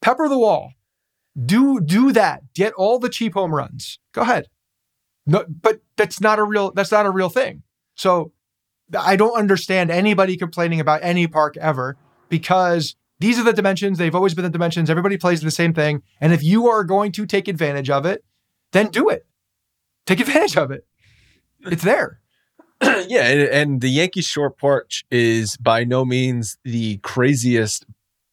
[0.03, 0.73] Pepper the wall.
[1.45, 2.43] Do do that.
[2.55, 3.99] Get all the cheap home runs.
[4.13, 4.49] Go ahead.
[5.27, 7.63] No, but that's not a real that's not a real thing.
[7.95, 8.33] So
[8.97, 11.97] I don't understand anybody complaining about any park ever
[12.29, 13.99] because these are the dimensions.
[13.99, 14.91] They've always been the dimensions.
[14.91, 16.03] Everybody plays the same thing.
[16.21, 18.25] And if you are going to take advantage of it,
[18.73, 19.27] then do it.
[20.07, 20.86] Take advantage of it.
[21.67, 22.21] It's there.
[22.83, 27.87] yeah, and, and the Yankees short porch is by no means the craziest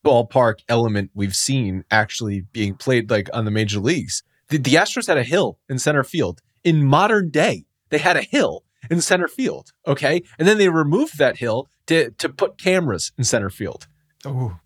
[0.03, 4.23] ballpark element we've seen actually being played like on the major leagues.
[4.49, 6.41] The, the Astros had a hill in center field.
[6.63, 9.71] In modern day, they had a hill in center field.
[9.87, 10.23] Okay.
[10.37, 13.87] And then they removed that hill to, to put cameras in center field.
[14.25, 14.57] Oh,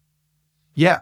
[0.74, 1.02] yeah.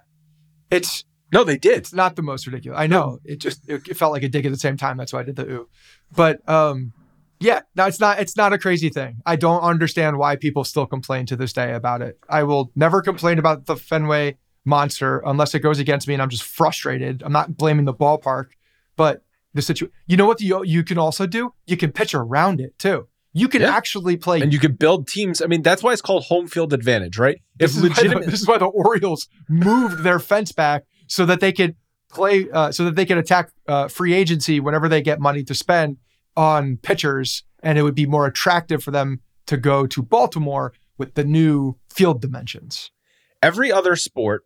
[0.70, 1.78] It's no, they did.
[1.80, 2.80] It's not the most ridiculous.
[2.80, 3.20] I know.
[3.26, 4.98] It just it, it felt like a dig at the same time.
[4.98, 5.70] That's why I did the ooh.
[6.16, 6.94] But um,
[7.40, 8.20] yeah, no, it's not.
[8.20, 9.22] It's not a crazy thing.
[9.26, 12.18] I don't understand why people still complain to this day about it.
[12.30, 16.30] I will never complain about the Fenway monster unless it goes against me and I'm
[16.30, 17.22] just frustrated.
[17.24, 18.48] I'm not blaming the ballpark,
[18.96, 19.24] but
[19.54, 19.94] the situation.
[20.08, 21.54] You know what the, you can also do?
[21.66, 23.08] You can pitch around it too.
[23.34, 23.76] You can yeah.
[23.76, 25.42] actually play, and you can build teams.
[25.42, 27.42] I mean, that's why it's called home field advantage, right?
[27.58, 31.42] This, is, legitimate- the, this is why the Orioles moved their fence back so that
[31.42, 31.76] they could
[32.10, 35.54] play, uh, so that they could attack uh, free agency whenever they get money to
[35.54, 35.98] spend
[36.36, 41.16] on pitchers, and it would be more attractive for them to go to Baltimore with
[41.16, 42.92] the new field dimensions.
[43.42, 44.46] Every other sport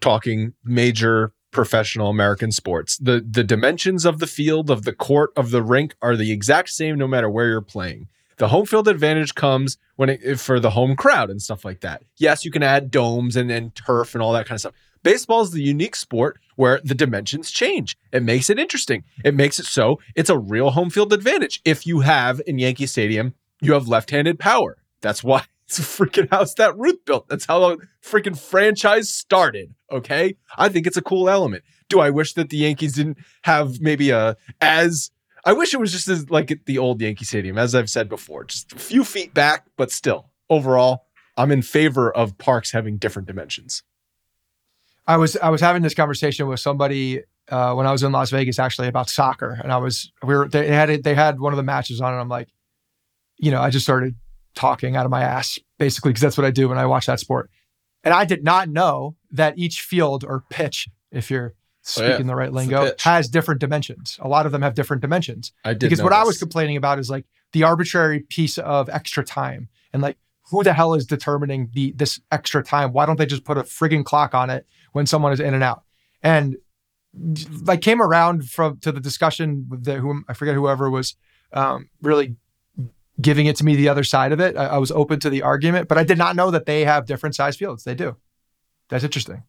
[0.00, 2.96] talking major professional American sports.
[2.96, 6.70] The the dimensions of the field, of the court, of the rink are the exact
[6.70, 8.08] same no matter where you're playing.
[8.38, 12.02] The home field advantage comes when it, for the home crowd and stuff like that.
[12.16, 14.74] Yes, you can add domes and, and turf and all that kind of stuff.
[15.02, 17.96] Baseball is the unique sport where the dimensions change.
[18.12, 19.04] It makes it interesting.
[19.24, 21.60] It makes it so it's a real home field advantage.
[21.64, 24.76] If you have in Yankee Stadium, you have left-handed power.
[25.00, 27.28] That's why it's a freaking house that Ruth built.
[27.28, 29.74] That's how the freaking franchise started.
[29.90, 30.36] Okay.
[30.56, 31.64] I think it's a cool element.
[31.88, 35.10] Do I wish that the Yankees didn't have maybe a as
[35.44, 38.44] I wish it was just as like the old Yankee Stadium, as I've said before,
[38.44, 43.26] just a few feet back, but still, overall, I'm in favor of parks having different
[43.26, 43.82] dimensions.
[45.06, 48.30] I was I was having this conversation with somebody uh, when I was in Las
[48.30, 51.56] Vegas actually about soccer, and I was we were they had they had one of
[51.56, 52.48] the matches on, and I'm like,
[53.38, 54.14] you know, I just started
[54.54, 57.20] talking out of my ass basically because that's what I do when I watch that
[57.20, 57.50] sport,
[58.04, 62.22] and I did not know that each field or pitch, if you're speaking oh, yeah.
[62.22, 64.18] the right lingo, has different dimensions.
[64.20, 65.52] A lot of them have different dimensions.
[65.64, 66.12] I did because what.
[66.12, 70.16] I was complaining about is like the arbitrary piece of extra time and like
[70.50, 72.92] who the hell is determining the this extra time?
[72.92, 75.62] Why don't they just put a frigging clock on it when someone is in and
[75.62, 75.82] out?
[76.22, 76.56] And
[77.68, 81.16] I came around from to the discussion with whom I forget whoever was
[81.52, 82.36] um, really
[83.20, 84.56] giving it to me the other side of it.
[84.56, 87.06] I, I was open to the argument, but I did not know that they have
[87.06, 87.84] different size fields.
[87.84, 88.16] They do.
[88.88, 89.42] That's interesting.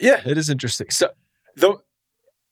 [0.00, 0.90] Yeah, it is interesting.
[0.90, 1.10] So
[1.56, 1.82] though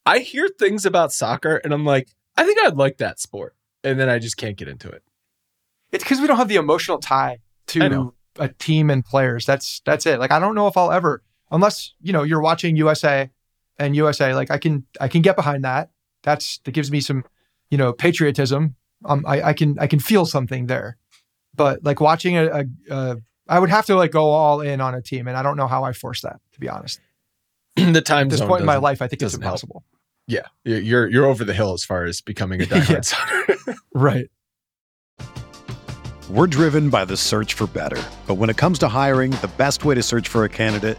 [0.04, 3.54] I hear things about soccer and I'm like, I think I'd like that sport.
[3.84, 5.02] And then I just can't get into it.
[5.92, 7.38] It's because we don't have the emotional tie
[7.68, 9.46] to a team and players.
[9.46, 10.18] That's that's it.
[10.18, 13.30] Like I don't know if I'll ever unless, you know, you're watching USA
[13.78, 15.90] and USA, like I can I can get behind that.
[16.22, 17.24] That's that gives me some,
[17.70, 18.76] you know, patriotism.
[19.04, 20.96] Um I, I can I can feel something there.
[21.54, 23.16] But like watching a, a, a
[23.48, 25.68] I would have to like go all in on a team and I don't know
[25.68, 27.00] how I force that, to be honest.
[27.76, 29.84] the time at this point in my life, I think it's impossible.
[29.84, 29.96] Help.
[30.28, 33.76] Yeah, you're you're over the hill as far as becoming a diehard soccer.
[33.94, 34.30] right.
[36.28, 39.84] We're driven by the search for better, but when it comes to hiring, the best
[39.84, 40.98] way to search for a candidate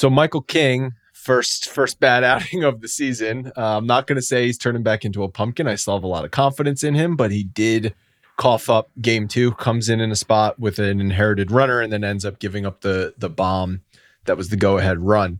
[0.00, 3.52] So Michael King, first first bad outing of the season.
[3.54, 5.68] Uh, I'm not going to say he's turning back into a pumpkin.
[5.68, 7.94] I still have a lot of confidence in him, but he did
[8.38, 9.52] cough up game two.
[9.52, 12.80] Comes in in a spot with an inherited runner, and then ends up giving up
[12.80, 13.82] the the bomb
[14.24, 15.38] that was the go ahead run.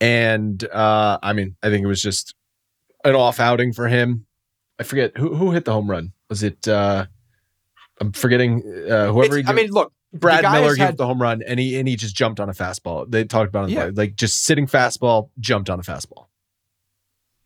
[0.00, 2.34] And uh, I mean, I think it was just
[3.04, 4.26] an off outing for him.
[4.80, 6.14] I forget who who hit the home run.
[6.28, 6.66] Was it?
[6.66, 7.06] uh
[8.00, 9.40] I'm forgetting uh, whoever.
[9.46, 12.40] I mean, look, Brad Miller gave the home run, and he and he just jumped
[12.40, 13.08] on a fastball.
[13.08, 13.90] They talked about it, yeah.
[13.92, 16.26] like just sitting fastball, jumped on a fastball.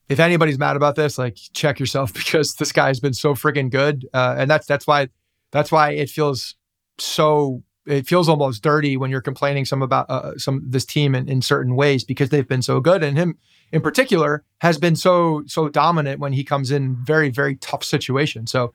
[0.09, 4.09] If anybody's mad about this, like check yourself because this guy's been so freaking good,
[4.15, 5.09] uh, and that's that's why
[5.51, 6.55] that's why it feels
[6.99, 7.62] so.
[7.87, 11.43] It feels almost dirty when you're complaining some about uh, some this team in, in
[11.43, 13.37] certain ways because they've been so good, and him
[13.73, 18.51] in particular has been so so dominant when he comes in very very tough situations.
[18.51, 18.73] So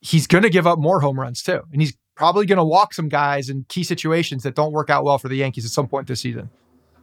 [0.00, 2.92] he's going to give up more home runs too, and he's probably going to walk
[2.94, 5.86] some guys in key situations that don't work out well for the Yankees at some
[5.86, 6.50] point this season.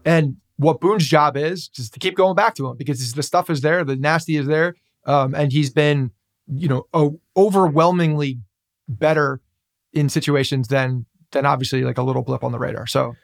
[0.04, 3.50] And what Boone's job is is to keep going back to him because the stuff
[3.50, 4.76] is there, the nasty is there,
[5.06, 6.12] um, and he's been,
[6.48, 8.40] you know, overwhelmingly
[8.88, 9.42] better
[9.94, 12.88] in situations, than then obviously like a little blip on the radar.
[12.88, 13.16] So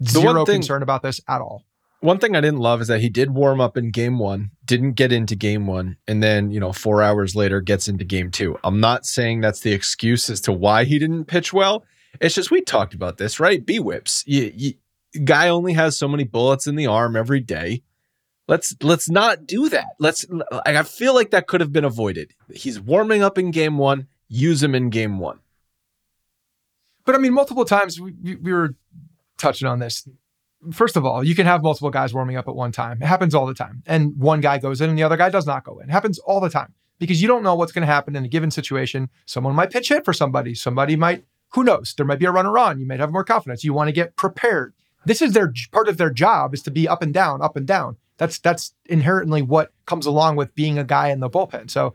[0.00, 1.64] The zero thing- concern about this at all.
[2.00, 4.92] One thing I didn't love is that he did warm up in game one, didn't
[4.92, 8.56] get into game one, and then, you know, four hours later gets into game two.
[8.62, 11.84] I'm not saying that's the excuse as to why he didn't pitch well.
[12.20, 13.64] It's just we talked about this, right?
[13.64, 14.22] B whips.
[14.26, 14.74] You, you,
[15.24, 17.82] guy only has so many bullets in the arm every day.
[18.46, 19.88] Let's let's not do that.
[19.98, 20.24] Let's.
[20.64, 22.32] I feel like that could have been avoided.
[22.52, 24.08] He's warming up in game one.
[24.28, 25.40] Use him in game one.
[27.04, 28.74] But I mean, multiple times we, we, we were
[29.36, 30.08] touching on this.
[30.72, 33.00] First of all, you can have multiple guys warming up at one time.
[33.00, 33.82] It happens all the time.
[33.86, 35.88] And one guy goes in and the other guy does not go in.
[35.88, 38.28] It happens all the time because you don't know what's going to happen in a
[38.28, 39.08] given situation.
[39.24, 40.54] Someone might pitch hit for somebody.
[40.54, 41.94] Somebody might, who knows?
[41.96, 42.80] There might be a runner on.
[42.80, 43.62] You might have more confidence.
[43.62, 44.74] You want to get prepared.
[45.04, 47.66] This is their part of their job is to be up and down, up and
[47.66, 47.96] down.
[48.16, 51.70] That's that's inherently what comes along with being a guy in the bullpen.
[51.70, 51.94] So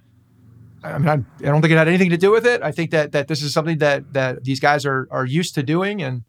[0.84, 2.62] I mean, I, I don't think it had anything to do with it.
[2.62, 5.64] I think that that this is something that that these guys are are used to
[5.64, 6.24] doing, and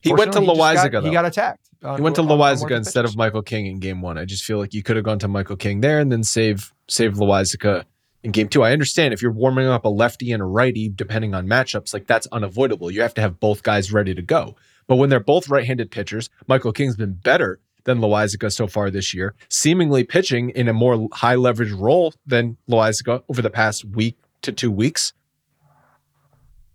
[0.00, 1.68] He went to Loáisiga, got- He got attacked.
[1.84, 3.16] uh, He went to on- on Loáisiga instead of.
[3.16, 4.16] Michael King in game one.
[4.18, 6.72] I just feel like you could have gone to Michael King there and then save
[6.88, 7.84] save Loáisiga
[8.24, 8.62] in game two.
[8.62, 12.06] I understand if you're warming up a lefty and a righty, depending on matchups, like
[12.06, 12.90] that's unavoidable.
[12.90, 14.56] You have to have both guys ready to go.
[14.86, 19.12] But when they're both right-handed pitchers, Michael King's been better than Loáisiga so far this
[19.12, 24.16] year, seemingly pitching in a more high leverage role than Loáisiga over the past week
[24.42, 25.12] to two weeks.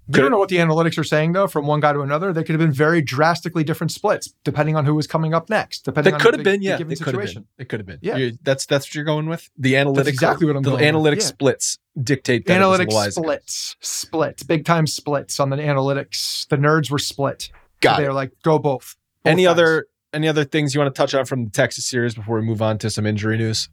[0.10, 2.34] You don't know what the analytics are saying though, from one guy to another.
[2.34, 5.86] They could have been very drastically different splits depending on who was coming up next.
[5.86, 6.78] Depending That on could the- have been, the yeah.
[6.78, 7.42] given It could have situation.
[7.58, 7.64] been.
[7.66, 8.00] It could have been.
[8.02, 8.18] Yeah.
[8.18, 9.50] You- that's that's what you're going with.
[9.58, 11.26] The analytics, exactly what I'm the going with, analytic yeah.
[11.26, 16.48] splits dictate that Analytics splits, splits, big time splits on the analytics.
[16.50, 17.50] The nerds were split.
[17.80, 18.96] Got They're like, go both.
[19.24, 22.14] both any other any other things you want to touch on from the Texas series
[22.14, 23.70] before we move on to some injury news?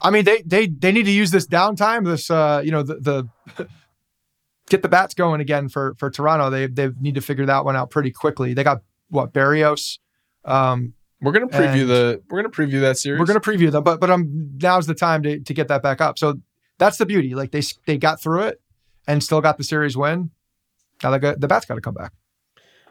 [0.00, 2.04] I mean, they they they need to use this downtime.
[2.04, 3.68] This uh, you know, the the
[4.68, 6.50] get the bats going again for for Toronto.
[6.50, 8.54] They they need to figure that one out pretty quickly.
[8.54, 9.98] They got what Berríos.
[10.44, 13.18] Um, We're gonna preview the we're gonna preview that series.
[13.18, 16.00] we're gonna preview them, but but um, now's the time to to get that back
[16.00, 16.18] up.
[16.18, 16.40] So
[16.78, 17.34] that's the beauty.
[17.34, 18.60] Like they they got through it
[19.06, 20.30] and still got the series win.
[21.02, 22.12] Now they got the bats got to come back.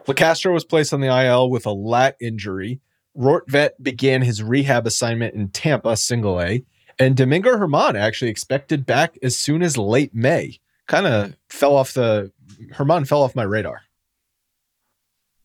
[0.06, 2.80] LeCastro was placed on the IL with a lat injury.
[3.16, 6.64] Rortvedt began his rehab assignment in Tampa, single A,
[6.98, 10.60] and Domingo Germán actually expected back as soon as late May.
[10.88, 12.32] Kind of fell off the
[12.72, 13.82] Germán fell off my radar.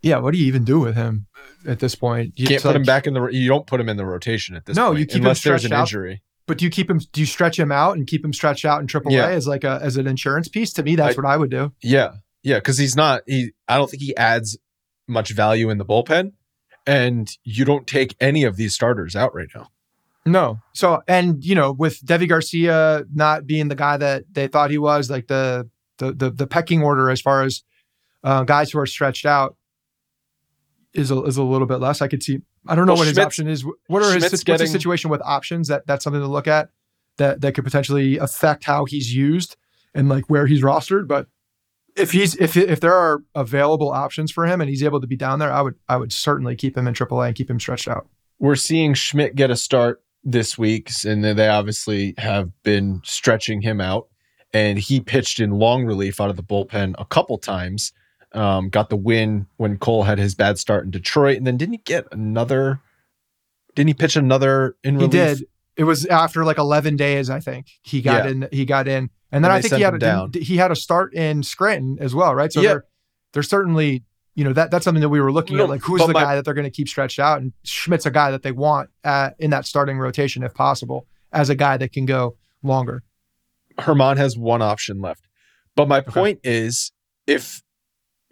[0.02, 1.28] Yeah, what do you even do with him
[1.66, 2.34] at this point?
[2.36, 3.26] You can't put him back in the.
[3.28, 4.76] You don't put him in the rotation at this.
[4.76, 5.82] No, point, you keep him unless there's an out.
[5.82, 6.22] injury.
[6.46, 7.00] But do you keep him?
[7.14, 9.28] Do you stretch him out and keep him stretched out in AAA Yeah.
[9.30, 10.74] as like a as an insurance piece?
[10.74, 11.72] To me, that's I- what I would do.
[11.82, 13.22] Yeah, yeah, because he's not.
[13.28, 14.58] He, I don't think he adds
[15.08, 16.34] much value in the bullpen,
[16.86, 19.70] and you don't take any of these starters out right now.
[20.26, 20.60] No.
[20.74, 24.78] So and you know, with Deivi Garcia not being the guy that they thought he
[24.78, 27.64] was, like the the the, the pecking order as far as
[28.24, 29.58] uh, guys who are stretched out
[30.94, 32.02] is a, is a little bit less.
[32.02, 32.40] I could see.
[32.68, 33.66] I don't know Well, what his option is.
[33.66, 35.68] What are his Schmidt's what's getting- his situation with options?
[35.68, 36.70] That that's something to look at.
[37.18, 39.58] That that could potentially affect how he's used
[39.94, 41.08] and like where he's rostered.
[41.08, 41.28] But
[41.98, 45.18] if he's if if there are available options for him and he's able to be
[45.18, 47.88] down there, I would I would certainly keep him in AAA and keep him stretched
[47.90, 48.08] out.
[48.40, 53.82] We're seeing Schmidt get a start this week, and they obviously have been stretching him
[53.82, 54.08] out.
[54.54, 57.92] And he pitched in long relief out of the bullpen a couple times.
[58.34, 61.74] Um, got the win when Cole had his bad start in Detroit, and then didn't
[61.74, 62.80] he get another?
[63.76, 65.12] Didn't he pitch another in relief?
[65.14, 65.48] He did.
[65.76, 67.68] It was after like 11 days, I think.
[67.82, 68.32] He got Yeah.
[68.32, 68.48] in.
[68.52, 70.32] He got in, and then And I think he had a, down.
[70.34, 72.52] he had a start in Scranton as well, right?
[72.54, 72.70] So Yeah.
[72.70, 72.86] they're
[73.34, 74.04] they're certainly
[74.36, 75.70] you know that that's something that we were looking No, at.
[75.70, 78.12] Like who's the my- guy that they're going to keep stretched out, and Schmidt's a
[78.12, 81.92] guy that they want uh, in that starting rotation if possible, as a guy that
[81.94, 83.04] can go longer.
[83.78, 85.28] Germán has one option left.
[85.76, 86.92] But my point is,
[87.26, 87.62] if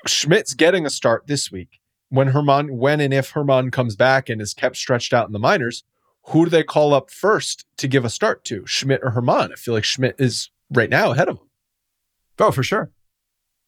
[0.05, 1.79] Schmidt's getting a start this week,
[2.09, 5.39] when Germán, when and if Germán comes back and is kept stretched out in the
[5.39, 5.83] minors,
[6.25, 9.51] who do they call up first to give a start to, Schmidt or Germán?
[9.51, 11.47] I feel like Schmidt is right now ahead of him.
[12.37, 12.91] Oh, for sure.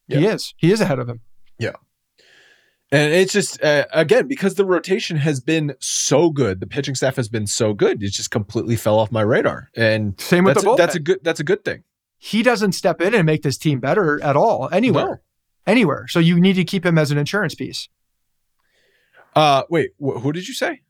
[0.06, 0.54] He is.
[0.56, 1.22] He is ahead of him.
[2.94, 7.16] And it's just uh, again because the rotation has been so good, the pitching staff
[7.16, 9.70] has been so good, it just completely fell off my radar.
[9.76, 10.78] And Same with that's the a, bullpen.
[10.78, 11.82] that's a good that's a good thing.
[12.18, 15.06] he doesn't step in and make this team better at all anywhere.
[15.06, 15.16] No.
[15.66, 16.06] Anywhere.
[16.08, 17.88] So you need to keep him as an insurance piece.
[19.34, 20.82] Uh, wait, wh- who did you say?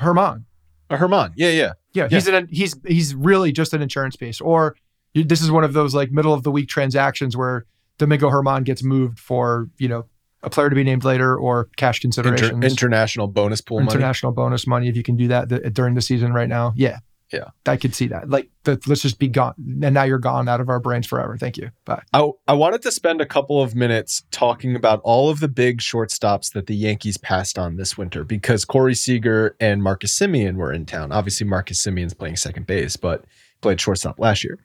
[0.00, 0.44] Germán.
[0.88, 1.32] Uh, Germán.
[1.36, 1.72] Yeah, yeah.
[1.92, 4.40] Yeah, he's an he's he's really just an insurance piece.
[4.40, 4.76] Or
[5.14, 7.66] this is one of those like middle of the week transactions where
[7.98, 10.06] Domingo Germán gets moved for you know
[10.42, 13.90] a player to be named later or cash Inter- international bonus pool money.
[13.92, 16.72] international bonus money if you can do that th- during the season right now.
[16.76, 16.98] Yeah,
[17.32, 17.48] Yeah.
[17.66, 18.30] I could see that.
[18.30, 19.54] Like, the, let's just be gone.
[19.82, 21.36] And now you're gone out of our brains forever.
[21.36, 21.70] Thank you.
[21.84, 22.02] Bye.
[22.12, 25.80] I, I wanted to spend a couple of minutes talking about all of the big
[25.80, 30.72] shortstops that the Yankees passed on this winter because Corey Seager and Marcus Semien were
[30.72, 31.10] in town.
[31.12, 33.24] Obviously, Marcus Semien's playing second base, but
[33.60, 34.58] played shortstop last year.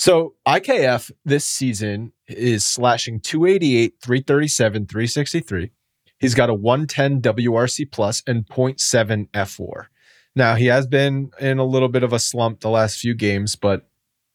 [0.00, 5.72] So IKF this season is slashing 288, 337, 363.
[6.18, 9.90] He's got a 110 WRC plus and 0.7 F WAR.
[10.34, 13.56] Now he has been in a little bit of a slump the last few games,
[13.56, 13.90] but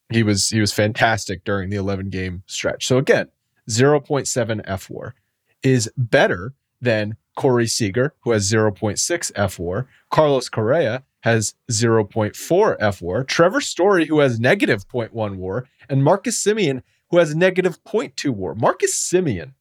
[0.08, 2.86] he was he was fantastic during the 11 game stretch.
[2.86, 3.26] So again,
[3.68, 5.16] 0.7 F WAR
[5.64, 9.88] is better than Corey Seager, who has 0.6 F WAR.
[10.12, 13.24] Carlos Correa has 0.4 F WAR.
[13.24, 18.54] Trevor Story, who has negative 0.1 WAR, and Marcus Semien, who has negative 0.2 WAR.
[18.54, 19.52] Marcus Semien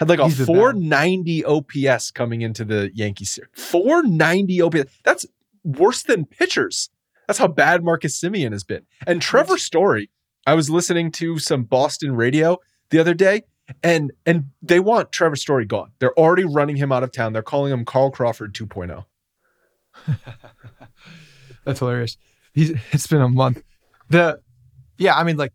[0.00, 3.48] had like a 490 OPS coming into the Yankees series.
[3.54, 4.92] 490 OPS.
[5.04, 5.24] That's
[5.62, 6.90] worse than pitchers.
[7.28, 8.84] That's how bad Marcus Semien has been.
[9.06, 10.10] And Trevor Story,
[10.48, 12.58] I was listening to some Boston radio
[12.90, 13.44] the other day,
[13.84, 15.92] and and they want Trevor Story gone.
[16.00, 17.32] They're already running him out of town.
[17.32, 19.04] They're calling him Carl Crawford 2.0.
[21.64, 22.16] That's hilarious.
[22.52, 23.62] He's, it's been a month.
[24.10, 24.40] The
[24.98, 25.52] yeah, I mean, like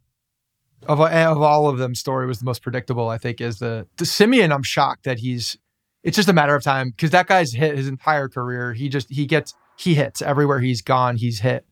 [0.88, 3.10] of of all of them, story was the most predictable.
[3.10, 4.54] I think is the the Semien.
[4.54, 5.58] I'm shocked that he's.
[6.04, 8.74] It's just a matter of time because that guy's hit his entire career.
[8.74, 11.18] He just he gets he hits everywhere he's gone.
[11.18, 11.66] He's hit.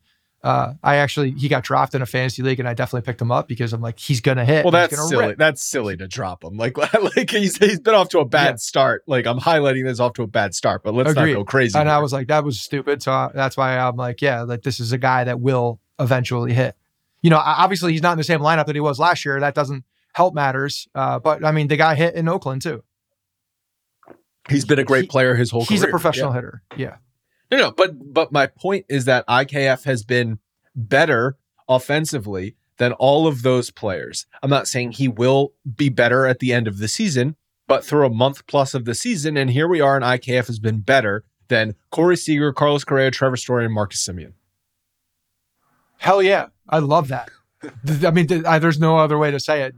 [0.44, 3.32] Uh, I actually he got dropped in a fantasy league, and I definitely picked him
[3.32, 4.64] up because I'm like he's gonna hit.
[4.64, 5.26] Well, that's silly.
[5.28, 5.38] rip.
[5.38, 6.56] That's silly to drop him.
[6.56, 6.76] Like
[7.16, 8.56] like he's he's been off to a bad Yeah.
[8.56, 9.02] start.
[9.08, 11.32] Like I'm highlighting this off to a bad start, but let's Agreed.
[11.32, 11.76] not go crazy.
[11.78, 13.02] And I was like, that was stupid.
[13.02, 16.52] So I, that's why I'm like, yeah, like this is a guy that will eventually
[16.52, 16.76] hit.
[17.20, 19.40] You know, obviously he's not in the same lineup that he was last year.
[19.40, 19.82] That doesn't
[20.12, 20.86] help matters.
[20.94, 22.84] Uh, but I mean, the guy hit in Oakland too.
[24.48, 25.90] he's been a great he- player his whole He's career.
[25.90, 26.34] a professional Yeah.
[26.36, 26.62] hitter.
[26.76, 26.96] Yeah.
[27.50, 30.38] No, no, but but my point is that IKF has been
[30.74, 31.36] better
[31.68, 34.26] offensively than all of those players.
[34.42, 37.36] I'm not saying he will be better at the end of the season,
[37.66, 40.58] but through a month plus of the season, and here we are, and IKF has
[40.58, 44.34] been better than Corey Seager, Carlos Correa, Trevor Story, and Marcus Semien.
[45.96, 46.46] Hell yeah.
[46.68, 47.30] I love that.
[48.04, 49.74] I mean, there's no other way to say it.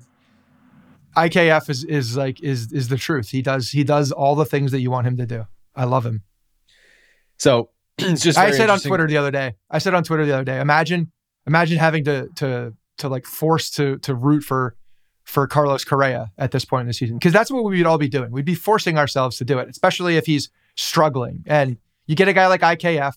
[1.16, 3.30] IKF is is like is is the truth.
[3.30, 5.46] He does he does all the things that you want him to do.
[5.74, 6.22] I love him.
[7.40, 8.78] So it's just I said on.
[8.78, 9.54] Twitter the other day.
[9.70, 10.60] I said on Twitter the other day.
[10.60, 11.10] Imagine,
[11.46, 14.76] imagine having to to to like force to to root for
[15.24, 18.08] for Carlos Correa at this point in the season because that's what we'd all be
[18.08, 18.30] doing.
[18.30, 21.42] We'd be forcing ourselves to do it, especially if he's struggling.
[21.46, 23.14] And you get a guy like IKF,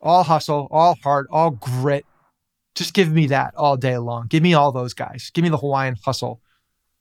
[0.00, 2.04] all hustle, all heart, all grit.
[2.74, 4.26] Just give me that all day long.
[4.26, 5.30] Give me all those guys.
[5.32, 6.42] Give me the Hawaiian hustle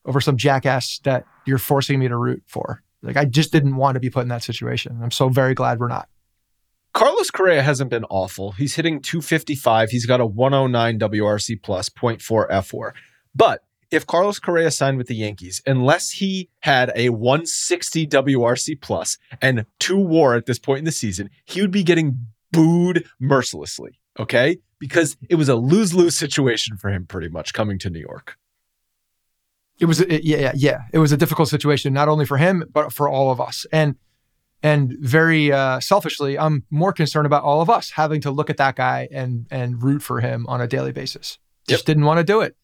[0.05, 2.81] over some jackass that you're forcing me to root for.
[3.01, 4.99] Like I just didn't want to be put in that situation.
[5.03, 6.07] I'm so very glad we're not.
[6.95, 8.53] Carlos Correa hasn't been awful.
[8.53, 9.89] He's hitting 255.
[9.89, 12.93] He's got a 109 WRC plus 0.4 F WAR.
[13.35, 19.17] But if Carlos Correa signed with the Yankees, unless he had a 160 WRC plus
[19.41, 23.99] and two war at this point in the season, he would be getting booed mercilessly.
[24.17, 24.59] Okay.
[24.79, 28.37] Because it was a lose lose situation for him pretty much coming to New York.
[29.79, 32.93] it was yeah yeah yeah it was a difficult situation not only for him but
[32.93, 33.95] for all of us and
[34.66, 38.57] and very uh, selfishly i'm more concerned about all of us having to look at
[38.57, 41.38] that guy and and root for him on a daily basis
[41.68, 42.55] just didn't want to do it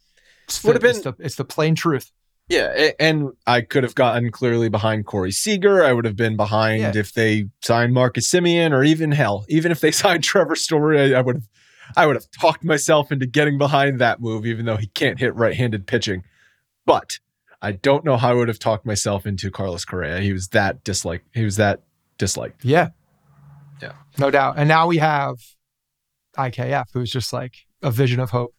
[0.45, 2.11] it's the, Would've been- it's the, it's the plain truth
[2.49, 5.83] Yeah, and I could have gotten clearly behind Corey Seager.
[5.89, 6.91] I would have been behind Yeah.
[7.03, 11.19] if they signed Marcus Semien, or even hell, even if they signed Trevor Story, I,
[11.19, 11.47] I would have,
[11.95, 15.33] I would have talked myself into getting behind that move, even though he can't hit
[15.35, 16.23] right-handed pitching.
[16.85, 17.19] But
[17.61, 20.19] I don't know how I would have talked myself into Carlos Correa.
[20.19, 21.23] He was that dislike.
[21.33, 21.79] He was that
[22.21, 22.63] disliked.
[22.63, 22.89] yeah
[23.81, 23.93] Yeah.
[24.17, 25.35] no doubt and now we have
[26.37, 28.53] ikf who's just like a vision of hope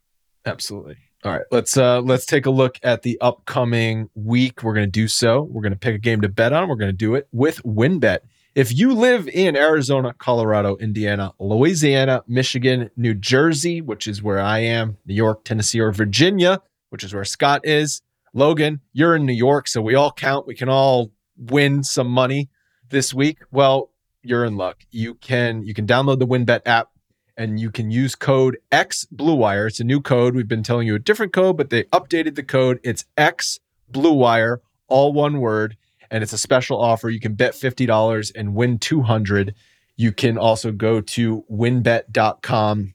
[0.44, 0.96] Absolutely.
[1.24, 4.64] All right, let's uh let's take a look at the upcoming week.
[4.64, 5.42] We're going to do so.
[5.42, 6.68] We're going to pick a game to bet on.
[6.68, 8.18] We're going to do it with WynnBET.
[8.56, 14.58] If you live in Arizona, Colorado, Indiana, Louisiana, Michigan, New Jersey, which is where I
[14.58, 16.60] am, New York, Tennessee, or Virginia,
[16.90, 18.02] which is where Scott is,
[18.34, 20.48] Logan, you're in New York, so we all count.
[20.48, 22.50] We can all win some money
[22.92, 23.38] this week.
[23.50, 23.90] Well,
[24.22, 24.84] you're in luck.
[24.92, 26.90] You can you can download the WynnBET app
[27.36, 29.66] and you can use code X Blue Wire.
[29.66, 30.36] It's a new code.
[30.36, 32.78] We've been telling you a different code, but they updated the code.
[32.84, 35.76] It's X Blue Wire, all one word,
[36.10, 37.10] and it's a special offer.
[37.10, 39.54] You can bet $50 and win 200.
[39.96, 42.94] You can also go to wynnbet.com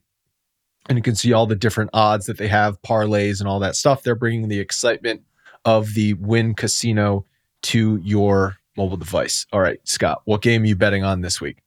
[0.89, 3.75] and you can see all the different odds that they have, parlays and all that
[3.75, 4.03] stuff.
[4.03, 5.23] They're bringing the excitement
[5.65, 7.25] of the Wynn Casino
[7.63, 9.45] to your mobile device.
[9.51, 11.57] All right, Scott, what game are you betting on this week?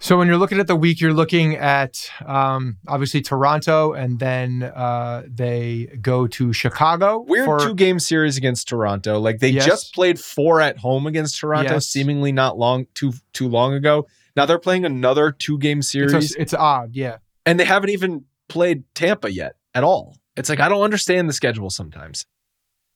[0.00, 4.62] So when you're looking at the week, you're looking at um, obviously Toronto, and then
[4.62, 7.24] uh, they go to Chicago.
[7.26, 9.18] Weird for- two game series against Toronto.
[9.18, 9.66] Like they Yes.
[9.66, 11.86] just played four at home against Toronto, Yes.
[11.88, 14.06] seemingly not long too too long ago.
[14.36, 17.16] Now they're playing another two game It's, series, a- it's odd, yeah.
[17.44, 20.14] and they haven't even played Tampa yet at all.
[20.36, 22.24] It's like I don't understand the schedule sometimes.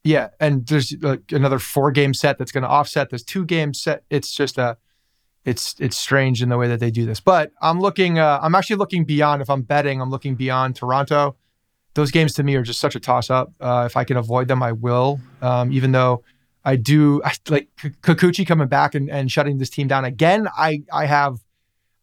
[0.05, 3.73] Yeah, and there's like another four game set that's going to offset this two game
[3.73, 4.03] set.
[4.11, 4.77] It's just a,
[5.45, 7.21] it's it's strange in the way that they do this.
[7.21, 9.43] But I'm looking, uh, I'm actually looking beyond.
[9.43, 11.37] If I'm betting, I'm looking beyond Toronto.
[11.95, 13.53] Those games to me are just such a toss up.
[13.61, 15.21] Uh, if I can avoid them, I will.
[15.41, 16.25] Um, even though
[16.65, 20.49] I do, I, like Kikuchi coming back and, and shutting this team down again.
[20.57, 21.39] I I have,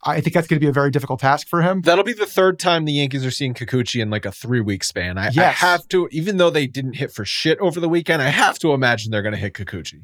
[0.03, 1.81] I think that's going to be a very difficult task for him.
[1.81, 4.83] That'll be the third time the Yankees are seeing Kikuchi in like a three week
[4.83, 5.17] span.
[5.17, 8.29] I, I have to, even though they didn't hit for shit over the weekend, I
[8.29, 10.03] have to imagine they're going to hit Kikuchi.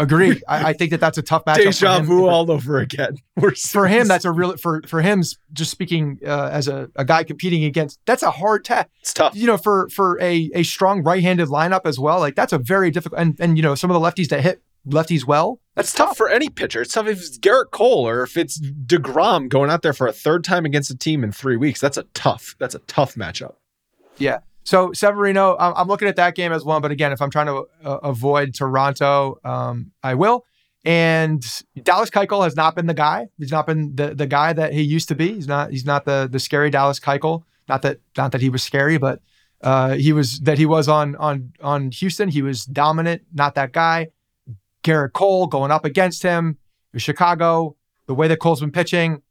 [0.00, 0.40] Agree.
[0.48, 1.56] I, I think that that's a tough matchup.
[1.56, 2.06] for Deja him.
[2.06, 3.18] vu all over again.
[3.36, 5.22] We're for him, that's a real for for him.
[5.52, 8.88] Just speaking uh, as a, a guy competing against, that's a hard task.
[9.02, 9.36] it's tough.
[9.36, 12.90] You know, for for a a strong right-handed lineup as well, like that's a very
[12.90, 13.20] difficult.
[13.20, 16.16] And and you know, some of the lefties that hit lefties well, that's It's tough
[16.16, 16.82] for any pitcher.
[16.82, 20.12] It's tough if it's Gerrit Cole or if it's DeGrom going out there for a
[20.12, 21.80] third time against a team in three weeks.
[21.80, 23.54] That's a tough, that's a tough matchup.
[24.18, 24.40] Yeah.
[24.64, 26.82] So Severino, I'm, looking at that game as one.
[26.82, 30.44] But again, if I'm trying to uh, avoid Toronto, um, I will.
[30.84, 31.44] And
[31.82, 33.28] Dallas Keuchel has not been the guy.
[33.38, 35.34] He's not been the, the guy that he used to be.
[35.34, 35.70] He's not.
[35.70, 37.42] He's not the the scary Dallas Keuchel.
[37.68, 39.20] Not that not that he was scary, but
[39.60, 42.28] uh, he was that he was on on on Houston.
[42.30, 43.22] He was dominant.
[43.34, 44.08] Not that guy.
[44.82, 46.58] Gerrit Cole going up against him.
[46.96, 47.76] Chicago.
[48.06, 49.22] The way that Cole's been pitching,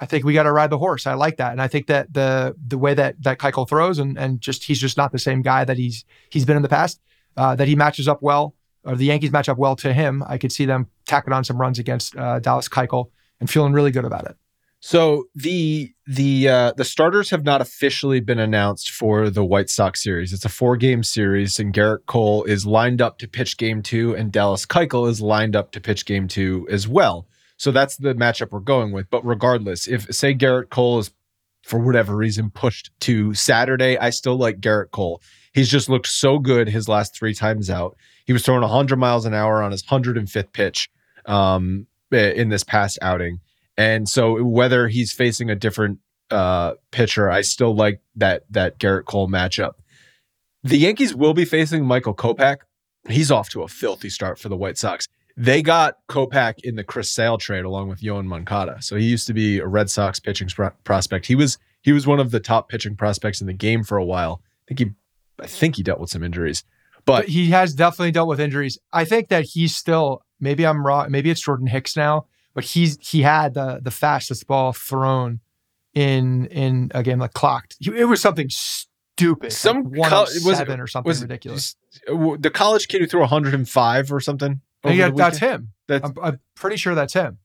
[0.00, 1.06] I think we got to ride the horse.
[1.06, 4.18] I like that, and I think that the the way that that Keuchel throws and
[4.18, 7.00] and just he's just not the same guy that he's he's been in the past.
[7.36, 10.24] Uh, that he matches up well, or the Yankees match up well to him.
[10.26, 13.92] I could see them tacking on some runs against uh, Dallas Keuchel and feeling really
[13.92, 14.36] good about it.
[14.80, 20.02] So the the uh, the starters have not officially been announced for the White Sox
[20.02, 20.32] series.
[20.32, 24.14] It's a four game series, and Gerrit Cole is lined up to pitch game two,
[24.14, 27.26] and Dallas Keuchel is lined up to pitch game two as well.
[27.56, 29.10] So that's the matchup we're going with.
[29.10, 31.10] But regardless, if say Gerrit Cole is
[31.64, 35.20] for whatever reason pushed to Saturday, I still like Gerrit Cole.
[35.52, 37.96] He's just looked so good his last three times out.
[38.26, 40.88] He was throwing 100 miles an hour on his 105th pitch
[41.26, 43.40] um, in this past outing.
[43.78, 46.00] And so whether he's facing a different
[46.30, 49.74] uh, pitcher, I still like that that Gerrit Cole matchup.
[50.64, 52.58] The Yankees will be facing Michael Kopech.
[53.08, 55.06] He's off to a filthy start for the White Sox.
[55.36, 58.82] They got Kopech in the Chris Sale trade along with Yoán Moncada.
[58.82, 61.26] So he used to be a Red Sox pitching spro- prospect.
[61.26, 64.04] He was he was one of the top pitching prospects in the game for a
[64.04, 64.42] while.
[64.42, 64.86] I think he
[65.40, 66.64] I think he dealt with some injuries.
[67.04, 68.76] But But he has definitely dealt with injuries.
[68.92, 71.12] I think that he's still maybe I'm wrong.
[71.12, 75.40] Maybe it's Jordan Hicks now, but he's he had the the fastest ball thrown
[75.94, 77.76] in in a game like clocked.
[77.80, 79.52] It was something stupid.
[79.52, 81.76] Some like col- was- 107 or something was ridiculous.
[82.06, 84.60] the college kid who threw 105 or something.
[84.84, 85.72] I think over that- the that's him.
[85.88, 87.38] That's I'm, I'm pretty sure that's him.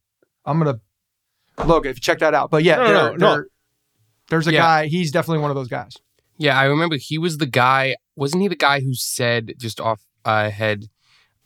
[0.46, 0.80] I'm gonna
[1.66, 2.50] Logan, if you check that out.
[2.52, 3.32] But yeah, No, there, no, no.
[3.36, 3.48] there-
[4.30, 4.60] there's a Yeah.
[4.62, 4.86] guy.
[4.88, 5.96] He's definitely one of those guys.
[6.38, 7.96] Yeah, I remember he was the guy.
[8.16, 10.86] Wasn't he the guy who said just off uh, head,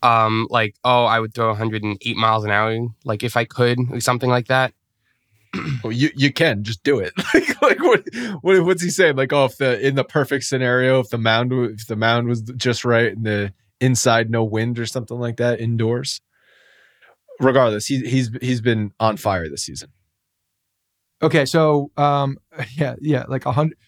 [0.02, 4.00] um, like, oh, I would throw 108 miles an hour, like if I could, or
[4.00, 4.72] something like that.
[5.82, 7.12] Well, you you can just do it.
[7.34, 8.04] like, like what,
[8.42, 9.16] what what's he saying?
[9.16, 12.42] Like, oh, if the in the perfect scenario, if the mound if the mound was
[12.42, 16.20] just right and the inside no wind or something like that indoors.
[17.40, 19.90] Regardless, he, he's he's been on fire this season.
[21.22, 22.38] Okay, so um,
[22.76, 23.78] yeah, yeah, like a hundred.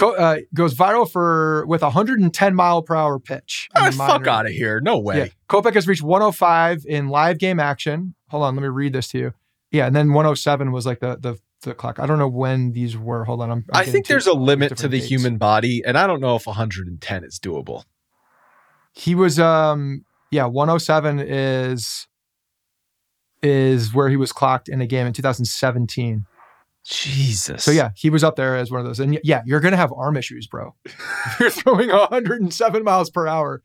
[0.00, 3.68] Co- uh, goes viral for with a 110 mile per hour pitch.
[3.74, 4.80] Ah, fuck out of here!
[4.80, 5.18] No way.
[5.18, 8.14] Yeah, Kopech has reached 105 in live game action.
[8.28, 9.34] Hold on, let me read this to you.
[9.70, 11.98] Yeah, and then 107 was like the the, the clock.
[11.98, 13.24] I don't know when these were.
[13.24, 13.64] Hold on, I'm.
[13.74, 15.10] I'm I think there's a limit to the dates.
[15.10, 17.84] human body, and I don't know if 110 is doable.
[18.92, 22.06] He was um yeah 107 is
[23.42, 26.24] is where he was clocked in a game in 2017.
[26.84, 27.62] Jesus.
[27.64, 29.00] So yeah, he was up there as one of those.
[29.00, 30.74] And yeah, you're gonna have arm issues, bro.
[30.84, 33.62] if you're throwing 107 miles per hour,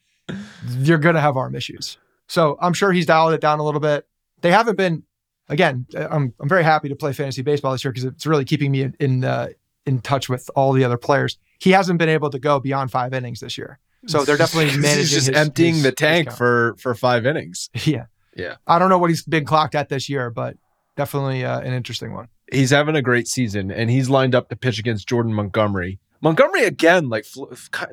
[0.79, 1.97] you're gonna have arm issues.
[2.27, 4.07] So I'm sure he's dialed it down a little bit.
[4.41, 5.03] They haven't been.
[5.47, 8.71] Again, I'm I'm very happy to play fantasy baseball this year because it's really keeping
[8.71, 9.49] me in in, uh,
[9.85, 11.37] in touch with all the other players.
[11.59, 14.97] He hasn't been able to go beyond five innings this year, so they're definitely managing.
[15.01, 17.69] He's just his- emptying his- the tank for for five innings.
[17.85, 18.05] Yeah,
[18.35, 18.55] Yeah.
[18.65, 20.57] I don't know what he's been clocked at this year, but
[20.97, 22.27] definitely uh, an interesting one.
[22.51, 25.99] He's having a great season and he's lined up to pitch against Jordan Montgomery.
[26.21, 27.25] Montgomery again, like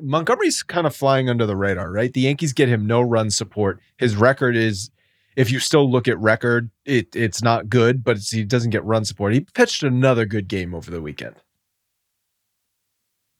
[0.01, 2.11] Montgomery's kind of flying under the radar, right?
[2.11, 3.79] The Yankees get him no run support.
[3.97, 4.89] His record is
[5.35, 9.05] if you still look at record, it it's not good, but he doesn't get run
[9.05, 9.33] support.
[9.33, 11.35] He pitched another good game over the weekend.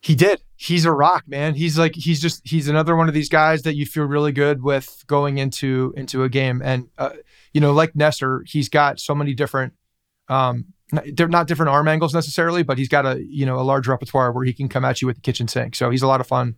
[0.02, 0.42] He did.
[0.56, 1.56] He's a rock, man.
[1.56, 4.62] He's like he's just he's another one of these guys that you feel really good
[4.62, 6.62] with going into into a game.
[6.64, 7.12] And uh,
[7.54, 9.74] you know, like Nestor, he's got so many different
[10.30, 10.73] um
[11.14, 14.32] they're not different arm angles necessarily, but he's got a you know a large repertoire
[14.32, 15.76] where he can come at you with the kitchen sink.
[15.76, 16.56] So he's a lot of fun.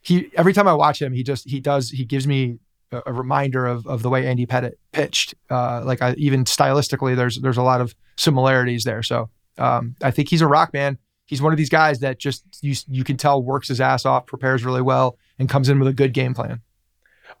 [0.00, 2.58] He every time I watch him, he just he does he gives me
[2.92, 5.34] a, a reminder of of the way Andy Pettitte pitched.
[5.50, 9.02] Uh, like I, even stylistically, there's there's a lot of similarities there.
[9.02, 12.44] So um, I think he's a rock man he's one of these guys that just
[12.62, 15.88] you you can tell works his ass off, prepares really well, and comes in with
[15.88, 16.60] a good game plan.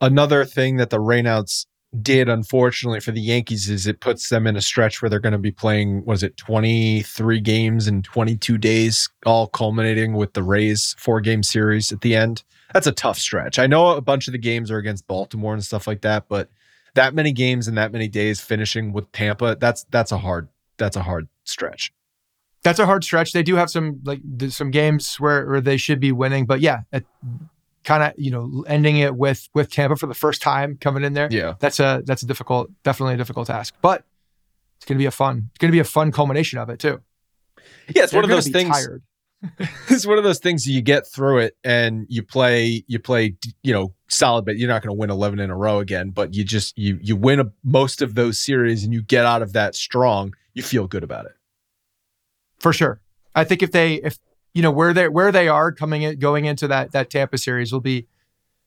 [0.00, 1.66] Another thing that the rainouts
[2.02, 5.32] did, unfortunately, for the Yankees is it puts them in a stretch where they're going
[5.32, 10.94] to be playing, was it 23 games in 22 days, all culminating with the Rays
[10.98, 12.42] four game series at the end.
[12.72, 13.58] That's a tough stretch.
[13.58, 16.50] I know a bunch of the games are against Baltimore and stuff like that, but
[16.94, 20.96] that many games in that many days finishing with Tampa, that's that's a hard that's
[20.96, 21.92] a hard stretch
[22.64, 23.32] that's a hard stretch.
[23.32, 26.80] They do have some like some games where, where they should be winning, but yeah,
[27.84, 31.12] kind of you know ending it with with Tampa for the first time coming in
[31.12, 31.28] there.
[31.30, 34.04] Yeah, that's a that's a difficult, definitely a difficult task, but
[34.76, 35.50] it's gonna be a fun.
[35.50, 37.00] It's gonna be a fun culmination of it too.
[37.94, 38.70] Yeah, it's They're one of those things.
[38.70, 39.02] Tired.
[39.88, 43.74] it's one of those things you get through it and you play you play you
[43.74, 46.44] know solid but you're not going to win 11 in a row again but you
[46.44, 49.74] just you you win a, most of those series and you get out of that
[49.74, 51.32] strong you feel good about it
[52.64, 52.98] for sure.
[53.34, 54.18] I think if they if
[54.54, 57.72] you know where they where they are coming in going into that that Tampa series
[57.72, 58.06] will be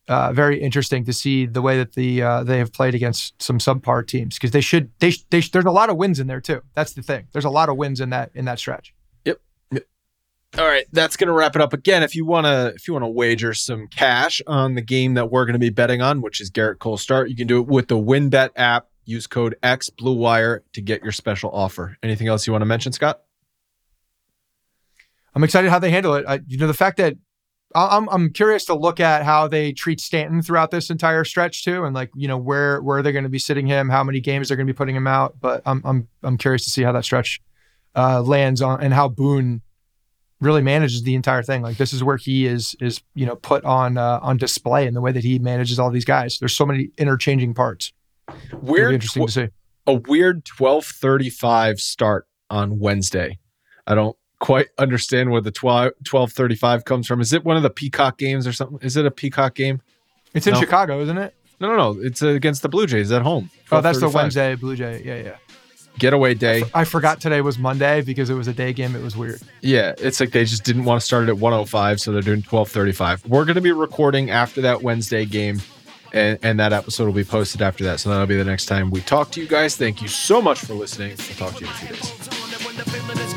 [0.08, 3.58] uh, very interesting to see the way that the uh, they have played against some
[3.60, 6.62] subpar teams because they should they, they there's a lot of wins in there too.
[6.74, 7.28] That's the thing.
[7.32, 8.94] There's a lot of wins in that in that stretch.
[9.26, 9.40] Yep.
[9.72, 9.84] yep.
[10.58, 11.74] All right, that's going to wrap it up.
[11.74, 15.16] Again, if you want to if you want to wager some cash on the game
[15.16, 17.60] that we're going to be betting on, which is Gerrit Cole start, you can do
[17.60, 18.88] it with the WynnBET app.
[19.06, 21.98] Use code X Blue Wire to get your special offer.
[22.04, 23.22] Anything else you want to mention, Scott?
[25.38, 26.26] I'm excited how they handle it.
[26.28, 27.14] I, you know, the fact that
[27.76, 31.84] I'm I'm curious to look at how they treat Stanton throughout this entire stretch too,
[31.84, 34.48] and like you know where where they're going to be sitting him, how many games
[34.48, 35.36] they're going to be putting him out.
[35.40, 37.40] But I'm I'm I'm curious to see how that stretch
[37.96, 39.62] uh, lands on and how Boone
[40.42, 41.62] really manages the entire thing.
[41.62, 44.96] Like this is where he is is you know put on uh, on display in
[44.96, 46.40] the way that he manages all these guys.
[46.40, 47.94] There's so many interchanging parts.
[48.60, 49.48] Weird, interesting tw- to see.
[49.86, 53.38] A weird 12:35 start on Wednesday.
[53.86, 57.22] I don't quite understand where the 12, 1235 comes from.
[57.22, 58.80] Is it one of the Peacock games or something?
[58.82, 59.82] Is it a Peacock game?
[60.34, 60.60] It's in no.
[60.60, 61.34] Chicago, isn't it?
[61.60, 62.02] No, no, no.
[62.02, 63.50] It's against the Blue Jays at home.
[63.72, 65.02] Oh, that's the Wednesday Blue Jay.
[65.04, 65.38] Yeah, yeah.
[65.98, 66.64] Getaway day.
[66.76, 68.96] I, forgot today was Monday because it was a day game.
[68.96, 69.42] It was weird.
[69.62, 72.44] Yeah, it's like they just didn't want to start it at 105, so they're doing
[72.44, 73.26] 1235.
[73.26, 75.60] We're going to be recording after that Wednesday game,
[76.14, 78.00] and, and that episode will be posted after that.
[78.00, 79.76] So that'll be the next time we talk to you guys.
[79.76, 81.16] Thank you so much for listening.
[81.18, 83.37] We'll talk to you in a few days.